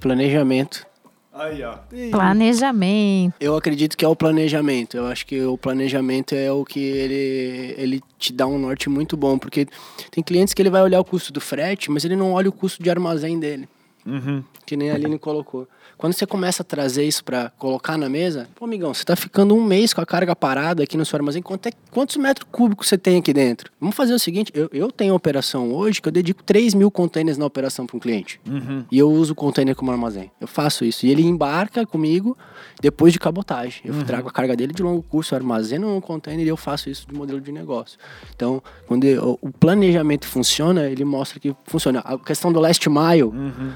[0.00, 0.86] Planejamento.
[1.34, 1.78] Aí, ó.
[2.12, 3.34] Planejamento.
[3.40, 4.96] Eu acredito que é o planejamento.
[4.96, 9.16] Eu acho que o planejamento é o que ele, ele te dá um norte muito
[9.16, 9.36] bom.
[9.36, 9.66] Porque
[10.12, 12.52] tem clientes que ele vai olhar o custo do frete, mas ele não olha o
[12.52, 13.68] custo de armazém dele.
[14.06, 14.44] Uhum.
[14.64, 15.66] Que nem a Aline colocou.
[15.96, 19.54] Quando você começa a trazer isso para colocar na mesa, pô, amigão, você está ficando
[19.54, 21.42] um mês com a carga parada aqui no seu armazém.
[21.42, 23.70] Quanto é, quantos metros cúbicos você tem aqui dentro?
[23.80, 27.38] Vamos fazer o seguinte: eu, eu tenho operação hoje que eu dedico 3 mil containers
[27.38, 28.40] na operação para um cliente.
[28.46, 28.84] Uhum.
[28.90, 30.30] E eu uso o container como armazém.
[30.40, 31.06] Eu faço isso.
[31.06, 32.36] E ele embarca comigo
[32.80, 33.82] depois de cabotagem.
[33.84, 34.04] Eu uhum.
[34.04, 37.14] trago a carga dele de longo curso, armazeno no container e eu faço isso de
[37.14, 37.98] modelo de negócio.
[38.34, 42.00] Então, quando eu, o planejamento funciona, ele mostra que funciona.
[42.00, 43.22] A questão do last mile.
[43.24, 43.72] Uhum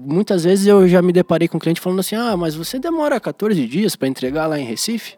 [0.00, 3.20] muitas vezes eu já me deparei com um cliente falando assim: ah, mas você demora
[3.20, 5.16] 14 dias para entregar lá em Recife?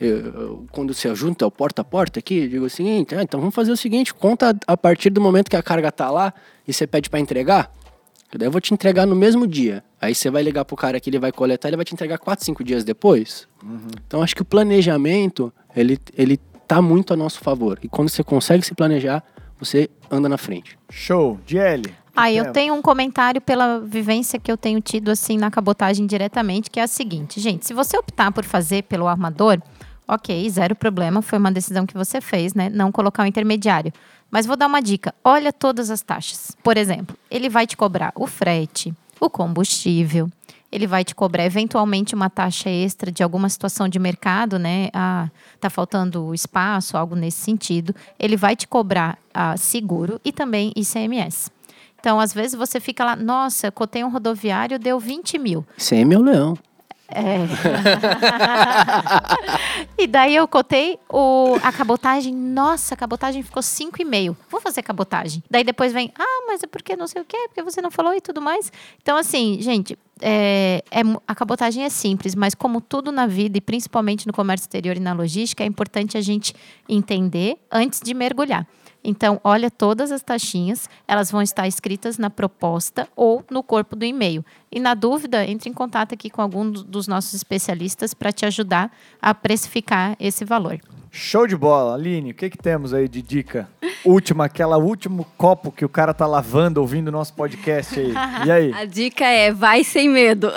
[0.00, 3.22] Eu, eu, quando você junta o porta a porta aqui, eu digo o seguinte: ah,
[3.22, 6.32] então vamos fazer o seguinte, conta a partir do momento que a carga tá lá
[6.66, 7.72] e você pede para entregar.
[8.36, 9.82] Daí eu vou te entregar no mesmo dia.
[10.00, 12.44] Aí você vai ligar pro cara que ele vai coletar, ele vai te entregar 4,
[12.44, 13.48] 5 dias depois.
[13.62, 13.88] Uhum.
[14.06, 17.78] Então acho que o planejamento, ele, ele tá muito a nosso favor.
[17.82, 19.24] E quando você consegue se planejar,
[19.58, 20.78] você anda na frente.
[20.90, 21.40] Show.
[21.46, 21.82] DL.
[22.20, 26.68] Ah, eu tenho um comentário pela vivência que eu tenho tido assim na cabotagem diretamente,
[26.68, 29.62] que é a seguinte, gente, se você optar por fazer pelo armador,
[30.06, 32.68] ok, zero problema, foi uma decisão que você fez, né?
[32.70, 33.92] Não colocar o um intermediário.
[34.30, 36.56] Mas vou dar uma dica: olha todas as taxas.
[36.60, 40.28] Por exemplo, ele vai te cobrar o frete, o combustível,
[40.70, 44.90] ele vai te cobrar eventualmente uma taxa extra de alguma situação de mercado, né?
[44.92, 45.28] Ah,
[45.60, 47.94] tá faltando espaço, algo nesse sentido.
[48.18, 51.50] Ele vai te cobrar ah, seguro e também ICMS.
[52.00, 55.66] Então, às vezes você fica lá, nossa, cotei um rodoviário, deu 20 mil.
[55.76, 56.56] Sem meu leão.
[57.10, 57.38] É.
[59.96, 62.34] e daí eu cotei o, a cabotagem.
[62.34, 64.36] Nossa, a cabotagem ficou 5,5.
[64.50, 65.42] Vou fazer cabotagem.
[65.50, 68.14] Daí depois vem, ah, mas é porque não sei o quê, porque você não falou
[68.14, 68.70] e tudo mais.
[69.00, 73.60] Então, assim, gente, é, é, a cabotagem é simples, mas como tudo na vida, e
[73.60, 76.54] principalmente no comércio exterior e na logística, é importante a gente
[76.86, 78.66] entender antes de mergulhar.
[79.08, 84.04] Então, olha todas as taxinhas, elas vão estar escritas na proposta ou no corpo do
[84.04, 84.44] e-mail.
[84.70, 88.90] E na dúvida, entre em contato aqui com algum dos nossos especialistas para te ajudar
[89.20, 90.78] a precificar esse valor.
[91.10, 91.94] Show de bola.
[91.94, 93.68] Aline, o que, que temos aí de dica?
[94.04, 98.12] Última, aquela último copo que o cara tá lavando ouvindo o nosso podcast aí.
[98.46, 98.72] E aí?
[98.72, 100.52] A dica é vai sem medo.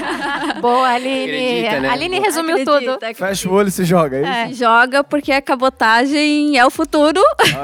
[0.60, 1.22] Boa, Aline.
[1.22, 1.88] Acredita, né?
[1.88, 2.90] Aline resumiu acredita, tudo.
[2.94, 3.26] Acredita.
[3.26, 4.30] Fecha o olho e se joga, é isso?
[4.30, 4.52] É.
[4.66, 7.20] Joga porque a cabotagem é o futuro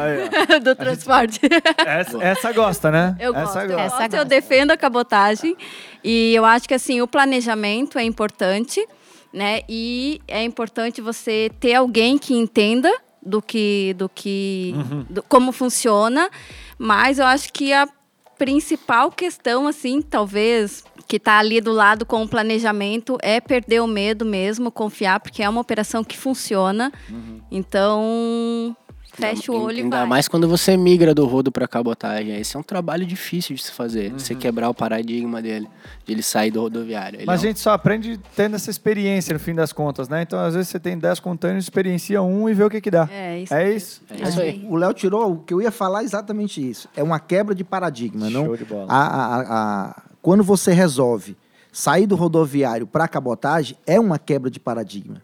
[0.63, 1.41] do transporte.
[1.85, 3.17] Essa, essa, gosta, né?
[3.19, 3.69] Eu essa gosto.
[3.69, 3.83] Gosta.
[3.83, 4.15] Essa gosto.
[4.15, 5.57] Eu defendo a cabotagem.
[6.07, 8.87] E eu acho que assim, o planejamento é importante
[9.37, 9.61] né?
[9.69, 12.91] E é importante você ter alguém que entenda
[13.23, 15.07] do que, do que, uhum.
[15.11, 16.31] do, como funciona.
[16.79, 17.87] Mas eu acho que a
[18.39, 23.87] principal questão, assim, talvez que está ali do lado com o planejamento é perder o
[23.87, 26.91] medo mesmo, confiar, porque é uma operação que funciona.
[27.11, 27.41] Uhum.
[27.51, 28.75] Então,
[29.17, 30.09] Fecha o olho Ainda e vai.
[30.09, 32.39] mais quando você migra do rodo para cabotagem.
[32.39, 34.13] Esse é um trabalho difícil de se fazer.
[34.13, 34.19] Uhum.
[34.19, 35.67] Você quebrar o paradigma dele,
[36.05, 37.19] de ele sair do rodoviário.
[37.19, 40.23] Ele Mas é a gente só aprende tendo essa experiência no fim das contas, né?
[40.23, 43.09] Então, às vezes, você tem 10 containers, experiencia um e vê o que que dá.
[43.11, 43.55] É isso.
[43.55, 44.03] É isso?
[44.11, 44.67] É isso aí.
[44.69, 46.89] O Léo tirou o que eu ia falar exatamente isso.
[46.95, 48.31] É uma quebra de paradigma.
[48.31, 48.57] Show não?
[48.57, 48.87] de bola.
[48.89, 51.37] A, a, a, quando você resolve
[51.73, 55.23] sair do rodoviário para cabotagem, é uma quebra de paradigma.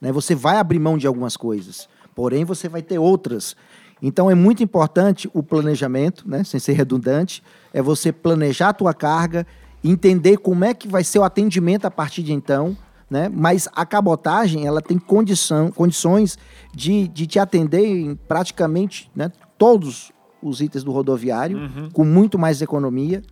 [0.00, 0.12] Né?
[0.12, 3.54] Você vai abrir mão de algumas coisas, porém você vai ter outras
[4.02, 7.42] Então é muito importante o planejamento, né, sem ser redundante,
[7.72, 9.46] é você planejar a tua carga,
[9.84, 12.76] entender como é que vai ser o atendimento a partir de então,
[13.08, 13.30] né?
[13.32, 16.36] Mas a cabotagem ela tem condição, condições
[16.74, 20.10] de, de te atender em praticamente né, todos
[20.42, 21.90] os itens do rodoviário Uhum.
[21.90, 23.22] com muito mais economia,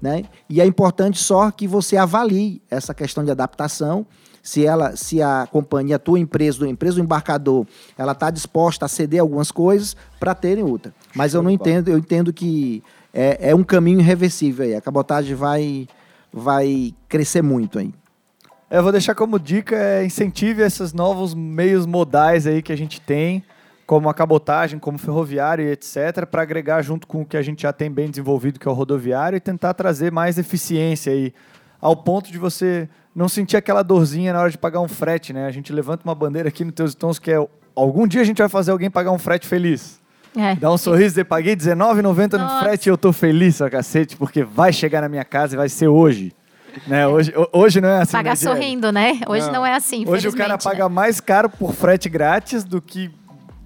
[0.00, 0.24] né?
[0.48, 4.06] E é importante só que você avalie essa questão de adaptação,
[4.42, 7.64] se ela, se a companhia, a tua empresa, a empresa do embarcador,
[7.96, 10.92] ela está disposta a ceder algumas coisas para terem outra.
[11.14, 12.82] Mas eu não entendo, eu entendo que
[13.14, 14.74] é, é um caminho irreversível aí.
[14.74, 15.86] A cabotagem vai,
[16.32, 17.94] vai crescer muito aí.
[18.68, 23.00] Eu vou deixar como dica, é, incentive esses novos meios modais aí que a gente
[23.00, 23.44] tem,
[23.86, 27.62] como a cabotagem, como ferroviário e etc, para agregar junto com o que a gente
[27.62, 31.34] já tem bem desenvolvido, que é o rodoviário, e tentar trazer mais eficiência aí,
[31.80, 35.46] ao ponto de você não sentir aquela dorzinha na hora de pagar um frete, né?
[35.46, 38.38] A gente levanta uma bandeira aqui no Teus Tons que é algum dia a gente
[38.38, 40.00] vai fazer alguém pagar um frete feliz.
[40.36, 40.54] É.
[40.54, 44.42] Dá um sorriso e paguei R$19,90 no frete e eu tô feliz, ó cacete, porque
[44.42, 46.32] vai chegar na minha casa e vai ser hoje.
[46.86, 47.06] Né?
[47.06, 48.12] Hoje, ho- hoje não é assim.
[48.12, 49.20] Pagar né, sorrindo, né?
[49.28, 50.04] Hoje não, é assim.
[50.08, 50.94] Hoje o cara infelizmente, paga né?
[50.94, 53.10] mais caro por frete grátis do que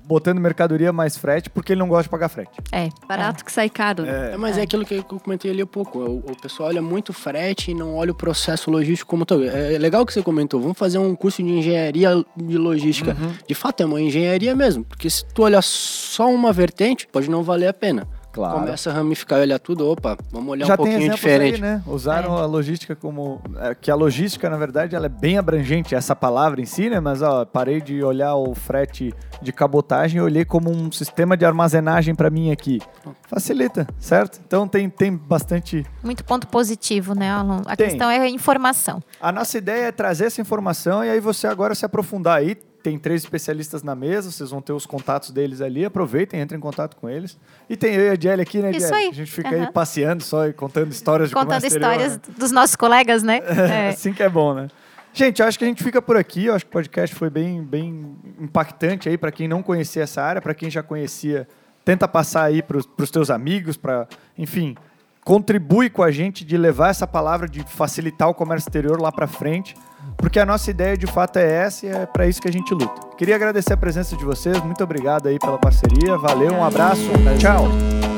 [0.06, 2.50] botando mercadoria mais frete, porque ele não gosta de pagar frete.
[2.70, 2.88] É.
[3.08, 4.04] Barato que sai caro.
[4.04, 4.34] né?
[4.34, 4.62] É, mas é.
[4.62, 5.98] aquilo que eu comentei ali há pouco.
[5.98, 9.44] O, o pessoal olha muito frete e não olha o processo logístico como todo.
[9.44, 10.60] É legal que você comentou.
[10.60, 13.16] Vamos fazer um curso de engenharia de logística.
[13.46, 14.84] De fato, é uma engenharia mesmo.
[14.84, 18.06] Porque se tu olhar só uma vertente, pode não valer a pena.
[18.36, 18.60] Claro.
[18.60, 19.90] Começa a ramificar e olhar tudo.
[19.90, 21.54] Opa, vamos olhar Já um tem pouquinho exemplos diferente.
[21.54, 21.82] aí, né?
[21.86, 23.40] Usaram a logística como...
[23.62, 27.00] é, que a logística, na verdade, ela é bem abrangente, essa palavra em si, né?
[27.00, 31.46] Mas, ó, parei de olhar o frete de cabotagem e olhei como um sistema de
[31.46, 32.78] armazenagem para mim aqui.
[33.26, 34.38] Facilita, certo?
[34.46, 35.86] Então tem, tem bastante...
[36.04, 37.62] Muito ponto positivo, né, Alan?
[37.64, 37.88] A Tem.
[37.88, 39.02] questão é a informação.
[39.18, 42.58] A nossa ideia é trazer essa informação e aí você agora se aprofundar aí.
[42.86, 45.84] Tem três especialistas na mesa, vocês vão ter os contatos deles ali.
[45.84, 47.36] Aproveitem, entrem em contato com eles.
[47.68, 48.94] E tem eu e a Jelly aqui, né, Isso Jelly?
[48.94, 49.08] aí.
[49.08, 49.72] A gente fica aí Aham.
[49.72, 52.34] passeando só e contando histórias de Contando comércio exterior, histórias né?
[52.38, 53.40] dos nossos colegas, né?
[53.58, 53.88] É.
[53.88, 54.68] Assim que é bom, né?
[55.12, 56.44] Gente, acho que a gente fica por aqui.
[56.44, 60.22] Eu acho que o podcast foi bem, bem impactante aí para quem não conhecia essa
[60.22, 61.48] área, para quem já conhecia,
[61.84, 64.06] tenta passar aí para os teus amigos, para,
[64.38, 64.76] enfim,
[65.24, 69.26] contribui com a gente de levar essa palavra de facilitar o comércio exterior lá para
[69.26, 69.74] frente,
[70.16, 72.72] porque a nossa ideia de fato é essa e é para isso que a gente
[72.72, 73.06] luta.
[73.16, 78.15] Queria agradecer a presença de vocês, muito obrigado aí pela parceria, valeu, um abraço, tchau.